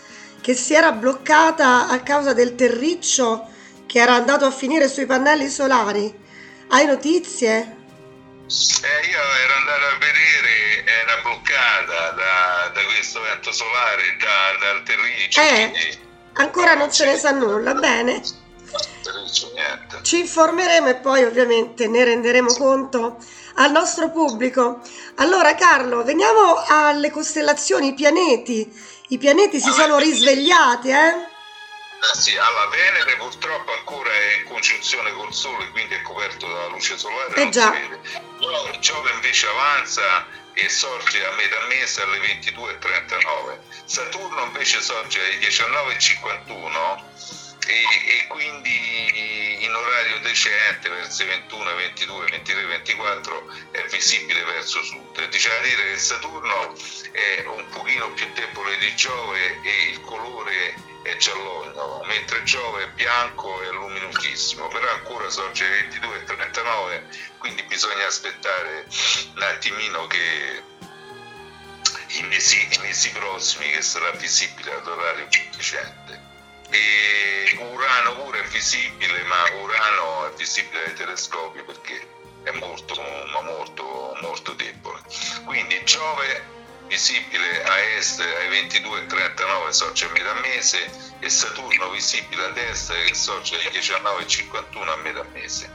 che 0.43 0.53
si 0.55 0.73
era 0.73 0.91
bloccata 0.91 1.87
a 1.87 2.01
causa 2.01 2.33
del 2.33 2.55
terriccio 2.55 3.47
che 3.87 3.99
era 3.99 4.15
andato 4.15 4.43
a 4.43 4.51
finire 4.51 4.89
sui 4.89 5.05
pannelli 5.05 5.47
solari. 5.47 6.13
Hai 6.67 6.85
notizie? 6.85 7.77
Eh, 8.45 9.07
io 9.07 9.19
ero 9.19 9.53
andato 9.53 9.85
a 9.85 9.97
vedere, 9.99 10.85
era 10.85 11.21
bloccata 11.21 12.11
da, 12.11 12.71
da 12.73 12.85
questo 12.85 13.21
vento 13.21 13.53
solare, 13.53 14.17
da, 14.19 14.65
dal 14.65 14.83
terriccio. 14.83 15.39
Eh, 15.39 15.69
quindi... 15.69 15.99
ancora 16.33 16.73
non 16.73 16.91
se 16.91 17.05
ne 17.05 17.17
sa 17.17 17.31
nulla, 17.31 17.73
bene. 17.75 18.21
Ci 20.01 20.19
informeremo 20.19 20.89
e 20.89 20.95
poi 20.95 21.23
ovviamente 21.23 21.87
ne 21.87 22.03
renderemo 22.03 22.53
conto 22.53 23.17
al 23.55 23.71
nostro 23.71 24.09
pubblico. 24.09 24.81
Allora 25.15 25.55
Carlo, 25.55 26.03
veniamo 26.03 26.63
alle 26.67 27.11
costellazioni, 27.11 27.89
i 27.89 27.93
pianeti. 27.93 28.71
I 29.09 29.17
pianeti 29.17 29.59
si 29.59 29.71
sono 29.71 29.97
risvegliati, 29.97 30.89
eh? 30.89 31.31
Eh 32.03 32.19
sì, 32.19 32.35
alla 32.35 32.67
Venere 32.69 33.15
purtroppo 33.15 33.71
ancora 33.71 34.11
è 34.11 34.37
in 34.39 34.43
congiunzione 34.45 35.13
col 35.13 35.33
Sole, 35.33 35.69
quindi 35.71 35.93
è 35.93 36.01
coperto 36.01 36.47
dalla 36.47 36.67
luce 36.67 36.97
solare, 36.97 37.33
eh 37.35 37.49
già. 37.49 37.71
si 37.71 37.79
vede. 37.79 38.79
Giove 38.79 39.11
invece 39.11 39.47
avanza 39.47 40.25
e 40.53 40.67
sorge 40.67 41.25
a 41.25 41.31
metà 41.35 41.55
mese 41.69 42.01
alle 42.01 42.17
22.39. 42.19 43.57
Saturno 43.85 44.43
invece 44.43 44.81
sorge 44.81 45.21
alle 45.21 45.37
19.51 45.37 47.42
e, 47.67 47.83
e 48.19 48.27
quindi 48.27 49.63
in 49.63 49.73
orario 49.73 50.19
decente 50.19 50.89
verso 50.89 51.23
i 51.23 51.27
21, 51.27 51.75
22, 51.75 52.29
23, 52.29 52.65
24 52.65 53.47
è 53.71 53.85
visibile 53.85 54.43
verso 54.43 54.83
sud. 54.83 55.27
Dice 55.29 55.49
da 55.49 55.59
dire 55.59 55.91
che 55.91 55.97
Saturno 55.97 56.75
è 57.11 57.43
un 57.45 57.67
pochino 57.69 58.11
più 58.13 58.27
debole 58.33 58.77
di 58.77 58.95
Giove 58.95 59.61
e 59.61 59.89
il 59.89 60.01
colore 60.01 60.91
è 61.03 61.15
giallogno, 61.17 62.01
mentre 62.05 62.43
Giove 62.43 62.83
è 62.83 62.87
bianco 62.89 63.61
e 63.61 63.71
luminosissimo, 63.71 64.67
però 64.69 64.89
ancora 64.89 65.29
sorge 65.29 65.67
22 65.67 66.15
e 66.15 66.23
39, 66.23 67.07
quindi 67.37 67.63
bisogna 67.63 68.05
aspettare 68.05 68.87
un 69.35 69.41
attimino 69.41 70.07
che 70.07 70.63
i 72.07 72.23
mesi, 72.23 72.67
i 72.71 72.77
mesi 72.79 73.11
prossimi 73.11 73.69
che 73.71 73.81
sarà 73.81 74.11
visibile 74.11 74.73
all'orario 74.73 75.27
più 75.27 75.41
decente. 75.55 76.32
E 76.73 77.55
Urano 77.59 78.15
pure 78.15 78.39
è 78.39 78.47
visibile, 78.47 79.21
ma 79.25 79.43
Urano 79.61 80.25
è 80.27 80.35
visibile 80.35 80.85
dai 80.85 80.95
telescopi 80.95 81.61
perché 81.61 82.07
è 82.41 82.49
molto, 82.49 82.99
ma 83.31 83.41
molto, 83.41 84.17
molto 84.21 84.53
debole. 84.53 84.99
Quindi 85.45 85.83
Giove 85.83 86.43
visibile 86.87 87.63
a 87.63 87.79
est 87.79 88.19
ai 88.21 88.49
22,39 88.49 89.69
sorge 89.69 90.05
a 90.05 90.09
metà 90.09 90.33
mese 90.33 90.89
e 91.19 91.29
Saturno 91.29 91.91
visibile 91.91 92.45
ad 92.45 92.57
est 92.57 92.91
che 93.05 93.13
sorge 93.13 93.55
ai 93.55 93.67
19,51 93.67 94.89
a 94.89 94.95
metà 94.95 95.23
mese. 95.31 95.69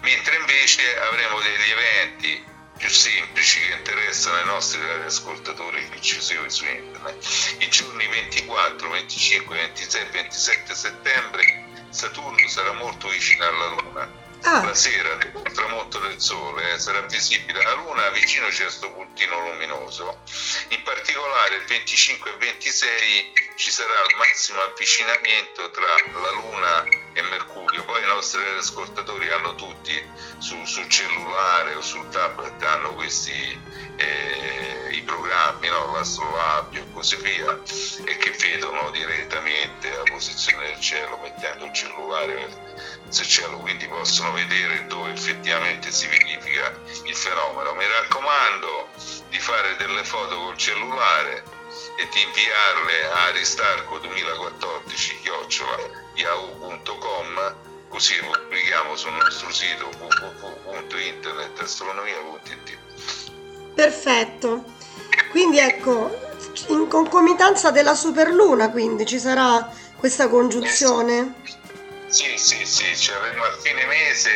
Mentre 0.00 0.36
invece 0.36 0.98
avremo 0.98 1.40
degli 1.40 1.70
eventi 1.70 2.44
semplici 2.92 3.60
che 3.60 3.74
interessano 3.74 4.40
i 4.40 4.44
nostri 4.44 4.80
ascoltatori 5.04 5.88
che 5.88 6.00
ci 6.00 6.20
seguono 6.20 6.50
su 6.50 6.64
internet. 6.64 7.56
I 7.58 7.68
giorni 7.68 8.06
24, 8.06 8.90
25, 8.90 9.56
26 9.56 10.06
27 10.10 10.74
settembre 10.74 11.70
Saturno 11.92 12.48
sarà 12.48 12.72
molto 12.72 13.08
vicino 13.08 13.46
alla 13.46 13.66
Luna. 13.66 14.20
Ah. 14.44 14.64
La 14.64 14.74
sera 14.74 15.14
del 15.16 15.30
tramonto 15.52 15.98
del 16.00 16.18
Sole 16.20 16.72
eh, 16.72 16.78
sarà 16.78 17.02
visibile 17.02 17.62
la 17.62 17.74
Luna, 17.74 18.08
vicino 18.10 18.48
c'è 18.48 18.62
questo 18.62 18.90
puntino 18.90 19.38
luminoso. 19.40 20.22
In 20.68 20.82
particolare 20.82 21.56
il 21.56 21.64
25 21.66 22.30
e 22.32 22.36
26 22.38 23.32
ci 23.56 23.70
sarà 23.70 23.92
il 24.08 24.16
massimo 24.16 24.62
avvicinamento 24.62 25.70
tra 25.70 25.86
la 26.20 26.30
Luna 26.30 27.01
e 27.12 27.22
Mercurio. 27.22 27.84
Poi 27.84 28.02
i 28.02 28.06
nostri 28.06 28.42
ascoltatori 28.56 29.30
hanno 29.30 29.54
tutti 29.54 30.02
su, 30.38 30.64
sul 30.64 30.88
cellulare 30.88 31.74
o 31.74 31.82
sul 31.82 32.08
tablet 32.08 32.62
hanno 32.62 32.94
questi 32.94 33.60
eh, 33.96 34.88
i 34.92 35.02
programmi, 35.02 35.68
no? 35.68 35.92
l'astrolabio 35.92 36.82
e 36.82 36.92
così 36.92 37.16
via, 37.16 37.58
e 38.04 38.16
che 38.16 38.30
vedono 38.30 38.90
direttamente 38.90 39.90
la 39.90 40.02
posizione 40.04 40.66
del 40.66 40.80
cielo 40.80 41.18
mettendo 41.18 41.64
il 41.64 41.72
cellulare 41.72 42.74
sul 43.08 43.26
cielo, 43.26 43.58
quindi 43.58 43.86
possono 43.86 44.32
vedere 44.32 44.86
dove 44.86 45.12
effettivamente 45.12 45.90
si 45.90 46.06
verifica 46.06 46.72
il 47.04 47.14
fenomeno. 47.14 47.74
Mi 47.74 47.86
raccomando 47.86 48.88
di 49.28 49.38
fare 49.38 49.76
delle 49.76 50.04
foto 50.04 50.36
col 50.36 50.56
cellulare 50.56 51.42
e 51.98 52.08
di 52.12 52.22
inviarle 52.22 53.10
a 53.12 53.30
ristarco 53.30 53.98
2014 53.98 55.20
yahoo.com 56.14 57.54
così 57.88 58.14
lo 58.20 58.30
pubblichiamo 58.30 58.96
sul 58.96 59.12
nostro 59.12 59.52
sito 59.52 59.90
www.internetastronomia.it 59.98 62.78
Perfetto. 63.74 64.64
Quindi 65.30 65.58
ecco, 65.58 66.14
in 66.68 66.88
concomitanza 66.88 67.70
della 67.70 67.94
superluna, 67.94 68.70
quindi 68.70 69.06
ci 69.06 69.18
sarà 69.18 69.70
questa 69.96 70.28
congiunzione? 70.28 71.34
Sì, 72.08 72.36
sì, 72.36 72.66
sì, 72.66 72.94
ci 72.96 73.10
avremo 73.12 73.44
a 73.44 73.56
fine 73.58 73.86
mese 73.86 74.30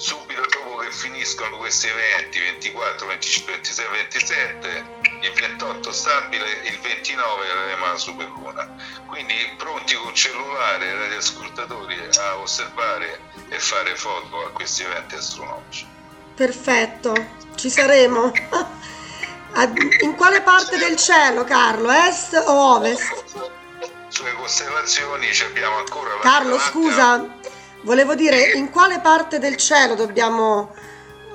subito 0.00 0.40
dopo 0.48 0.78
che 0.78 0.90
finiscono 0.90 1.58
questi 1.58 1.86
eventi 1.86 2.38
24, 2.40 3.06
25, 3.06 3.52
26, 3.52 3.86
27 3.90 4.84
il 5.20 5.32
28 5.32 5.92
stabile 5.92 6.46
il 6.64 6.78
29 6.80 7.50
avremo 7.50 7.86
la 7.86 7.96
superluna 7.98 8.74
quindi 9.04 9.34
pronti 9.58 9.94
col 9.96 10.14
cellulare 10.14 10.90
agli 10.90 11.16
ascoltatori 11.16 11.98
a 12.18 12.36
osservare 12.36 13.20
e 13.50 13.58
fare 13.58 13.94
foto 13.94 14.46
a 14.46 14.50
questi 14.52 14.84
eventi 14.84 15.16
astronomici. 15.16 15.86
Perfetto 16.34 17.12
ci 17.56 17.68
saremo. 17.68 18.32
In 20.00 20.14
quale 20.14 20.40
parte 20.40 20.78
del 20.78 20.96
cielo 20.96 21.44
Carlo? 21.44 21.90
Est 21.90 22.42
o 22.46 22.76
ovest? 22.76 23.58
sulle 24.08 24.32
costellazioni 24.34 25.28
abbiamo 25.48 25.76
ancora 25.76 26.14
la 26.14 26.20
Carlo 26.20 26.58
scusa 26.58 27.38
Volevo 27.82 28.14
dire, 28.14 28.52
in 28.52 28.70
quale 28.70 29.00
parte 29.00 29.38
del 29.38 29.56
cielo 29.56 29.94
dobbiamo 29.94 30.74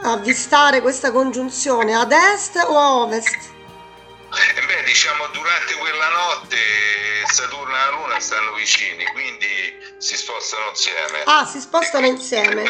avvistare 0.03 0.81
questa 0.81 1.11
congiunzione? 1.11 1.95
Ad 1.95 2.11
est 2.11 2.55
o 2.57 2.77
a 2.77 2.93
ovest? 2.97 3.53
Eh 4.55 4.65
beh, 4.65 4.83
diciamo 4.83 5.27
durante 5.27 5.73
quella 5.75 6.09
notte 6.09 6.57
Saturno 7.31 7.73
e 7.73 7.79
la 7.79 7.89
Luna 7.89 8.19
stanno 8.19 8.53
vicini, 8.53 9.05
quindi 9.05 9.95
si 9.97 10.15
spostano 10.15 10.69
insieme. 10.69 11.23
Ah, 11.25 11.45
si 11.45 11.59
spostano 11.59 12.05
insieme. 12.05 12.63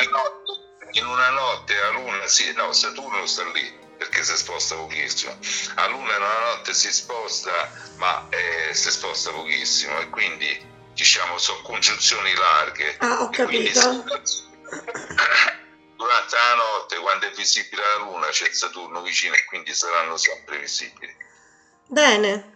In 0.92 1.06
una 1.06 1.30
notte 1.30 1.76
la 1.76 1.90
Luna, 1.90 2.28
sì, 2.28 2.54
no, 2.54 2.72
Saturno 2.72 3.26
sta 3.26 3.44
lì 3.52 3.84
perché 3.98 4.24
si 4.24 4.38
sposta 4.38 4.76
pochissimo. 4.76 5.38
La 5.76 5.88
Luna 5.88 6.16
in 6.16 6.22
una 6.22 6.40
notte 6.54 6.74
si 6.74 6.94
sposta, 6.94 7.52
ma 7.98 8.26
eh, 8.30 8.74
si 8.74 8.90
sposta 8.92 9.32
pochissimo 9.32 10.00
e 10.00 10.10
quindi 10.10 10.74
diciamo 10.96 11.38
sono 11.38 11.62
congiunzioni 11.62 12.34
larghe. 12.34 12.96
Ah, 13.00 13.22
ho 13.22 13.30
capito. 13.30 14.04
durante 15.96 16.36
la 16.36 16.56
notte, 16.56 16.98
quando 16.98 17.28
è 17.28 17.32
visibile 17.32 17.82
la 17.82 18.04
Luna, 18.04 18.28
c'è 18.28 18.52
Saturno 18.52 19.02
vicino 19.02 19.36
e 19.36 19.46
quindi 19.46 19.74
saranno 19.74 20.18
sempre 20.18 20.58
visibili. 20.60 21.16
Bene. 21.88 22.54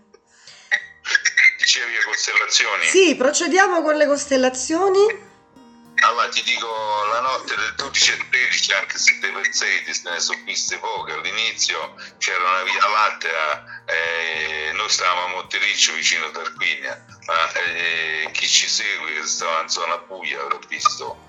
Dicevi 1.58 1.94
le 1.94 2.04
costellazioni? 2.04 2.86
Sì, 2.88 3.16
procediamo 3.16 3.82
con 3.82 3.96
le 3.96 4.08
costellazioni. 4.08 5.28
allora 6.02 6.30
ti 6.30 6.42
dico 6.44 6.68
la 7.12 7.20
notte 7.20 7.56
del 7.56 7.76
12 7.76 8.12
e 8.12 8.30
13 8.30 8.74
anche 8.74 8.98
se 8.98 9.20
dei 9.20 9.32
pezzetti 9.32 10.02
ne 10.10 10.20
sono 10.20 10.42
viste 10.46 10.78
poche 10.78 11.12
all'inizio 11.12 11.94
c'era 12.18 12.40
una 12.40 12.64
via 12.64 12.88
lattea 12.88 13.79
eh, 13.90 14.72
noi 14.74 14.90
stavamo 14.90 15.26
a 15.26 15.28
Montericcio 15.30 15.94
vicino 15.94 16.26
a 16.26 16.32
Tarquinia 16.32 17.06
ma 17.26 17.52
eh, 17.54 18.30
chi 18.32 18.48
ci 18.48 18.68
segue 18.68 19.14
che 19.14 19.26
stava 19.26 19.62
in 19.62 19.70
zona 19.70 19.98
buia 19.98 20.42
avrà 20.42 20.60
visto 20.68 21.24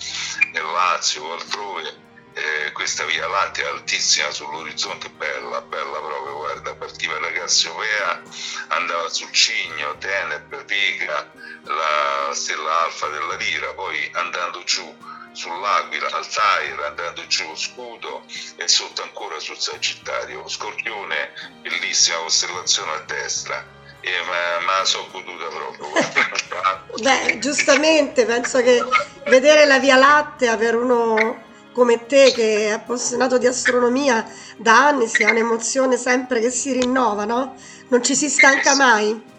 nel 0.52 0.64
Lazio 0.64 1.24
o 1.24 1.32
altrove 1.32 2.08
eh, 2.34 2.72
questa 2.72 3.04
via 3.04 3.26
lattea 3.26 3.68
altissima 3.68 4.30
sull'orizzonte, 4.30 5.10
bella, 5.10 5.60
bella 5.62 5.98
proprio, 5.98 6.36
guarda, 6.36 6.74
partiva 6.74 7.18
da 7.18 7.32
Cassiopea, 7.32 8.22
andava 8.68 9.08
sul 9.08 9.32
Cigno, 9.32 9.96
Teneb, 9.98 10.64
Pica, 10.64 11.30
la 11.64 12.30
stella 12.32 12.84
alfa 12.84 13.08
della 13.08 13.34
Lira, 13.34 13.74
poi 13.74 14.08
andando 14.14 14.62
giù 14.64 14.96
sull'Aquila, 15.32 16.10
Altair, 16.10 16.80
andando 16.80 17.26
giù 17.26 17.54
Scudo 17.54 18.24
e 18.56 18.68
sotto 18.68 19.02
ancora 19.02 19.38
sul 19.38 19.58
Sagittario, 19.58 20.48
Scorpione, 20.48 21.32
bellissima 21.62 22.18
costellazione 22.18 22.92
a 22.92 23.00
destra. 23.06 23.78
E 24.02 24.10
ma, 24.24 24.64
ma 24.64 24.84
so 24.84 25.06
goduta 25.12 25.46
proprio. 25.48 25.90
Beh, 27.02 27.38
giustamente, 27.38 28.24
penso 28.24 28.62
che 28.62 28.82
vedere 29.26 29.66
la 29.66 29.78
Via 29.78 29.96
Lattea 29.96 30.56
per 30.56 30.74
uno 30.74 31.48
come 31.72 32.06
te 32.06 32.32
che 32.32 32.66
è 32.66 32.70
appassionato 32.70 33.38
di 33.38 33.46
astronomia 33.46 34.28
da 34.56 34.88
anni 34.88 35.06
sia 35.06 35.30
un'emozione 35.30 35.96
sempre 35.96 36.40
che 36.40 36.50
si 36.50 36.72
rinnova, 36.72 37.24
no? 37.24 37.54
Non 37.88 38.02
ci 38.02 38.14
si 38.14 38.28
stanca 38.28 38.74
mai. 38.74 39.29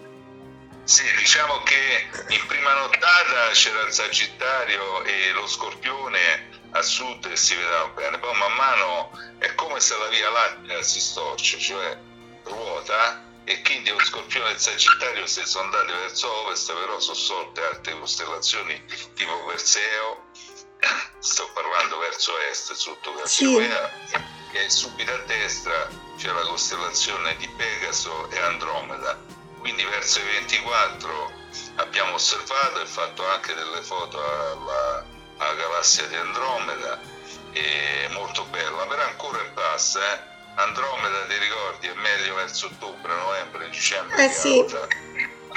Sì, 0.92 1.10
diciamo 1.16 1.64
che 1.64 2.10
in 2.32 2.46
prima 2.48 2.74
nottata 2.74 3.48
c'era 3.54 3.80
il 3.84 3.94
Sagittario 3.94 5.02
e 5.04 5.32
lo 5.32 5.48
Scorpione 5.48 6.50
a 6.72 6.82
sud 6.82 7.28
e 7.28 7.38
si 7.38 7.56
vedeva 7.56 7.88
bene, 7.96 8.20
poi 8.20 8.36
man 8.36 8.52
mano 8.56 9.12
è 9.38 9.56
come 9.56 9.80
se 9.80 9.98
la 9.98 10.10
via 10.10 10.30
lattea 10.30 10.82
si 10.82 11.00
storce, 11.00 11.58
cioè 11.60 11.98
ruota 12.44 13.24
e 13.46 13.62
quindi 13.62 13.90
lo 13.90 14.04
Scorpione 14.04 14.50
e 14.50 14.52
il 14.52 14.60
Sagittario 14.60 15.26
si 15.28 15.46
sono 15.46 15.64
andati 15.64 15.94
verso 15.94 16.30
ovest, 16.30 16.74
però 16.74 17.00
sono 17.00 17.16
sorte 17.16 17.64
altre 17.64 17.98
costellazioni 17.98 18.84
tipo 19.16 19.46
Perseo. 19.46 20.26
Sto 21.20 21.50
parlando 21.54 22.00
verso 22.00 22.38
est 22.50 22.74
sotto 22.74 23.14
Cassiopea 23.14 23.94
sì. 24.08 24.58
e 24.58 24.70
subito 24.70 25.14
a 25.14 25.20
destra 25.20 25.88
c'è 26.18 26.34
la 26.34 26.42
costellazione 26.42 27.38
di 27.38 27.48
Pegaso 27.48 28.30
e 28.30 28.40
Andromeda 28.40 29.40
quindi 29.62 29.84
verso 29.86 30.20
i 30.20 30.24
24 30.24 31.32
abbiamo 31.76 32.16
osservato 32.16 32.82
e 32.82 32.86
fatto 32.86 33.26
anche 33.28 33.54
delle 33.54 33.82
foto 33.82 34.20
alla, 34.20 35.06
alla 35.38 35.54
galassia 35.54 36.08
di 36.08 36.16
Andromeda 36.16 37.00
molto 38.10 38.44
bella 38.46 38.86
però 38.86 39.04
ancora 39.04 39.40
è 39.40 39.50
bassa 39.52 40.00
eh? 40.14 40.20
Andromeda 40.56 41.26
ti 41.28 41.38
ricordi 41.38 41.88
è 41.88 41.94
meglio 41.94 42.36
verso 42.36 42.66
ottobre, 42.66 43.16
novembre, 43.16 43.70
dicembre 43.70 44.26
eh 44.26 44.30
sì 44.30 44.66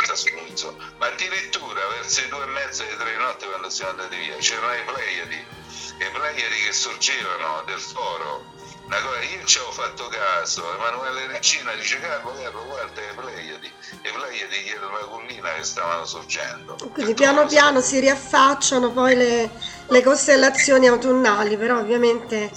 trascorso, 0.05 0.77
ma 0.99 1.07
addirittura 1.07 1.87
verso 1.89 2.21
le 2.21 2.29
due 2.29 2.43
e 2.43 2.47
mezza 2.47 2.85
e 2.85 2.97
tre 2.97 3.13
di 3.13 3.17
notte 3.17 3.47
quando 3.47 3.71
siamo 3.71 3.93
andati 3.93 4.17
via 4.17 4.37
c'erano 4.37 4.75
i 4.75 4.85
Pleiadi, 4.85 5.37
i 5.37 6.11
Pleiadi 6.13 6.63
che 6.63 6.73
sorgevano 6.73 7.63
del 7.67 7.81
foro. 7.81 8.53
Una 8.87 9.01
cosa, 9.01 9.21
io 9.21 9.45
ci 9.45 9.59
avevo 9.59 9.73
fatto 9.73 10.09
caso, 10.09 10.75
Emanuele 10.75 11.27
Regina 11.27 11.73
dice 11.75 11.99
Carlo, 12.01 12.35
Carlo 12.35 12.65
guarda 12.67 13.01
i 13.01 13.15
Pleiadi, 13.15 13.67
i 13.67 14.11
Pleiadi 14.13 14.63
dietro 14.63 14.91
la 14.91 15.07
collina 15.07 15.53
che 15.55 15.65
stavano 15.65 16.05
sorgendo. 16.05 16.77
Quindi 16.93 17.15
piano 17.15 17.47
piano 17.47 17.81
si 17.81 17.99
riaffacciano 18.01 18.93
poi 18.93 19.17
le, 19.17 19.51
le 19.89 20.03
costellazioni 20.03 20.87
autunnali, 20.87 21.57
però 21.57 21.79
ovviamente 21.79 22.51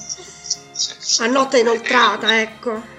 a 1.19 1.25
notte 1.27 1.59
inoltrata, 1.59 2.29
e... 2.33 2.41
ecco 2.41 2.95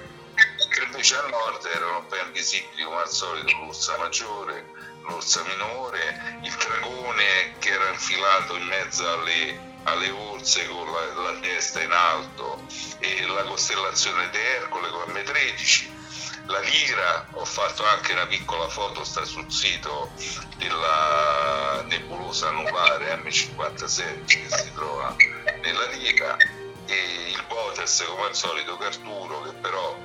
invece 0.99 1.17
a 1.17 1.29
nord 1.29 1.65
erano 1.65 2.05
ben 2.09 2.33
visibili 2.33 2.83
come 2.83 2.97
al 2.97 3.09
solito 3.09 3.57
l'Ursa 3.59 3.97
Maggiore, 3.99 4.67
l'Ursa 5.07 5.43
Minore, 5.45 6.41
il 6.43 6.53
Dragone 6.53 7.55
che 7.61 7.71
era 7.71 7.89
infilato 7.91 8.57
in 8.57 8.65
mezzo 8.65 9.09
alle, 9.09 9.68
alle 9.85 10.11
orse 10.11 10.67
con 10.69 10.91
la, 10.91 11.31
la, 11.31 11.39
testa 11.41 11.83
in 11.83 11.93
alto 11.93 12.63
e 12.99 13.27
la 13.27 13.43
costellazione 13.45 14.29
di 14.31 14.39
Ercole 14.39 14.89
con 14.91 15.13
M13. 15.13 15.97
La 16.47 16.61
Lira, 16.61 17.27
ho 17.33 17.45
fatto 17.45 17.85
anche 17.85 18.13
una 18.13 18.27
piccola 18.27 18.69
foto, 18.69 19.05
sta 19.05 19.25
sul 19.25 19.53
sito 19.53 20.11
della 20.57 21.83
nebulosa 21.89 22.49
anulare 22.49 23.15
M57 23.23 24.25
che 24.25 24.47
si 24.49 24.73
trova 24.73 25.15
nella 25.63 25.87
Lira 25.91 26.37
e 26.87 27.31
il 27.31 27.45
Botes 27.49 28.03
come 28.07 28.27
al 28.27 28.35
solito 28.35 28.79
Carturo 28.79 29.43
che 29.43 29.53
però 29.61 29.97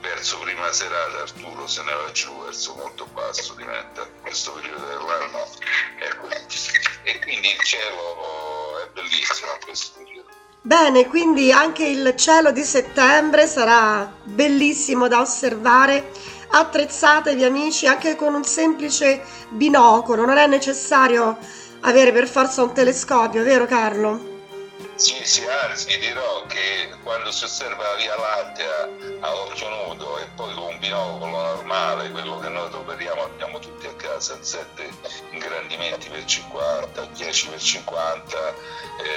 verso 0.00 0.38
prima 0.38 0.72
serata 0.72 1.20
Arturo 1.20 1.66
se 1.66 1.82
ne 1.82 1.92
va 1.92 2.10
giù 2.12 2.44
verso 2.44 2.74
molto 2.76 3.04
basso 3.06 3.52
diventa 3.54 4.06
questo 4.22 4.52
periodo 4.52 4.86
dell'anno 4.86 5.46
ecco. 5.98 6.28
e 7.02 7.18
quindi 7.18 7.50
il 7.50 7.60
cielo 7.60 8.59
in 8.94 9.64
questo 9.64 9.98
periodo 9.98 10.28
Bene, 10.62 11.06
quindi 11.06 11.50
anche 11.50 11.86
il 11.86 12.14
cielo 12.16 12.52
di 12.52 12.62
settembre 12.62 13.46
sarà 13.46 14.12
bellissimo 14.22 15.08
da 15.08 15.20
osservare. 15.20 16.12
Attrezzatevi 16.50 17.44
amici 17.44 17.86
anche 17.86 18.14
con 18.14 18.34
un 18.34 18.44
semplice 18.44 19.24
binocolo, 19.48 20.26
non 20.26 20.36
è 20.36 20.46
necessario 20.46 21.38
avere 21.80 22.12
per 22.12 22.28
forza 22.28 22.62
un 22.62 22.74
telescopio, 22.74 23.42
vero 23.42 23.64
Carlo? 23.64 24.29
Sì, 25.00 25.24
sì, 25.24 25.46
anzi 25.46 25.98
dirò 25.98 26.44
che 26.44 26.90
quando 27.02 27.32
si 27.32 27.44
osserva 27.44 27.82
la 27.84 27.94
Via 27.94 28.16
Lattea 28.16 28.88
a 29.20 29.34
occhio 29.34 29.68
nudo 29.70 30.18
e 30.18 30.26
poi 30.34 30.52
con 30.52 30.64
un 30.64 30.78
binocolo 30.78 31.24
normale, 31.24 32.10
quello 32.10 32.38
che 32.38 32.50
noi 32.50 32.70
operiamo 32.70 33.22
abbiamo 33.22 33.58
tutti 33.60 33.86
a 33.86 33.94
casa, 33.94 34.34
in 34.34 34.44
7 34.44 34.90
ingrandimenti 35.30 36.10
per 36.10 36.22
50, 36.22 37.06
10 37.16 37.48
per 37.48 37.58
50, 37.58 38.54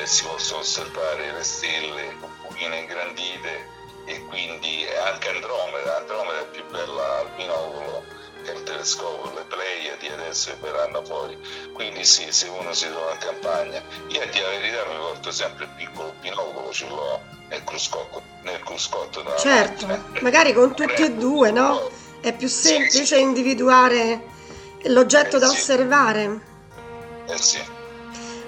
eh, 0.02 0.06
si 0.06 0.24
possono 0.24 0.62
osservare 0.62 1.34
le 1.34 1.44
stelle 1.44 2.16
un 2.22 2.42
pochino 2.42 2.76
ingrandite 2.76 3.68
e 4.06 4.24
quindi 4.28 4.88
anche 5.06 5.32
Andromeda, 5.32 5.98
Andromeda 5.98 6.40
è 6.40 6.48
più 6.48 6.66
bella 6.68 7.20
al 7.20 7.30
binocolo 7.36 8.23
che 8.44 8.52
il 8.52 8.64
telescopio, 8.64 9.34
le 9.34 9.46
Pleiadi 9.48 10.08
adesso 10.08 10.56
verranno 10.62 11.04
fuori. 11.04 11.38
Quindi 11.74 12.04
sì, 12.06 12.32
se 12.32 12.48
uno 12.48 12.74
si 12.74 12.88
trova 12.88 13.14
in 13.14 13.18
campagna, 13.18 13.82
io 14.08 14.22
a 14.22 14.26
dire 14.26 14.44
la 14.44 14.50
verità 14.50 14.86
mi 14.90 14.98
porto 14.98 15.32
sempre 15.32 15.66
il 15.66 15.72
piccolo 15.76 16.14
binocolo, 16.22 16.72
ce 16.72 16.88
l'ho 16.88 17.22
nel 17.50 17.64
cruscotto, 17.64 18.22
nel 18.44 18.62
cruscotto 18.64 19.24
Certo, 19.38 19.88
macchina. 19.88 20.22
magari 20.22 20.54
con 20.54 20.76
tutti 20.76 21.04
e 21.04 21.12
due, 21.12 21.52
no? 21.52 21.90
È 22.22 22.34
più 22.34 22.48
semplice 22.48 23.06
sì, 23.06 23.16
sì. 23.16 23.20
individuare 23.22 24.22
l'oggetto 24.84 25.38
eh, 25.38 25.40
da 25.40 25.48
sì. 25.48 25.56
osservare. 25.56 26.42
Eh 27.28 27.38
sì. 27.38 27.62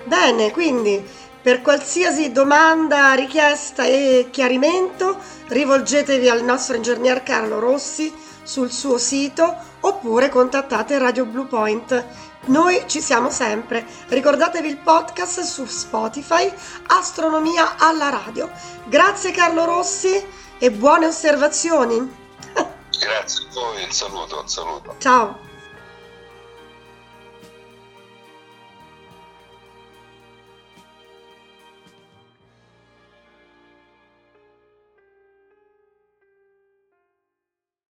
Bene, 0.03 0.51
quindi 0.51 1.03
per 1.41 1.61
qualsiasi 1.61 2.31
domanda, 2.31 3.13
richiesta 3.13 3.85
e 3.85 4.29
chiarimento 4.31 5.17
rivolgetevi 5.47 6.27
al 6.27 6.43
nostro 6.43 6.75
ingegnere 6.75 7.21
Carlo 7.21 7.59
Rossi 7.59 8.11
sul 8.45 8.71
suo 8.71 8.97
sito 8.97 9.53
oppure 9.81 10.29
contattate 10.29 10.97
Radio 10.97 11.25
Blue 11.25 11.47
Point. 11.47 12.05
Noi 12.45 12.83
ci 12.87 13.01
siamo 13.01 13.29
sempre. 13.29 13.85
Ricordatevi 14.07 14.67
il 14.67 14.77
podcast 14.77 15.41
su 15.41 15.65
Spotify 15.65 16.51
Astronomia 16.87 17.75
alla 17.77 18.09
radio. 18.09 18.49
Grazie 18.85 19.31
Carlo 19.31 19.65
Rossi 19.65 20.23
e 20.57 20.71
buone 20.71 21.07
osservazioni. 21.07 21.97
Grazie 22.99 23.45
a 23.45 23.53
voi, 23.53 23.83
un 23.83 23.91
saluto, 23.91 24.39
un 24.39 24.47
saluto. 24.47 24.95
Ciao. 24.99 25.44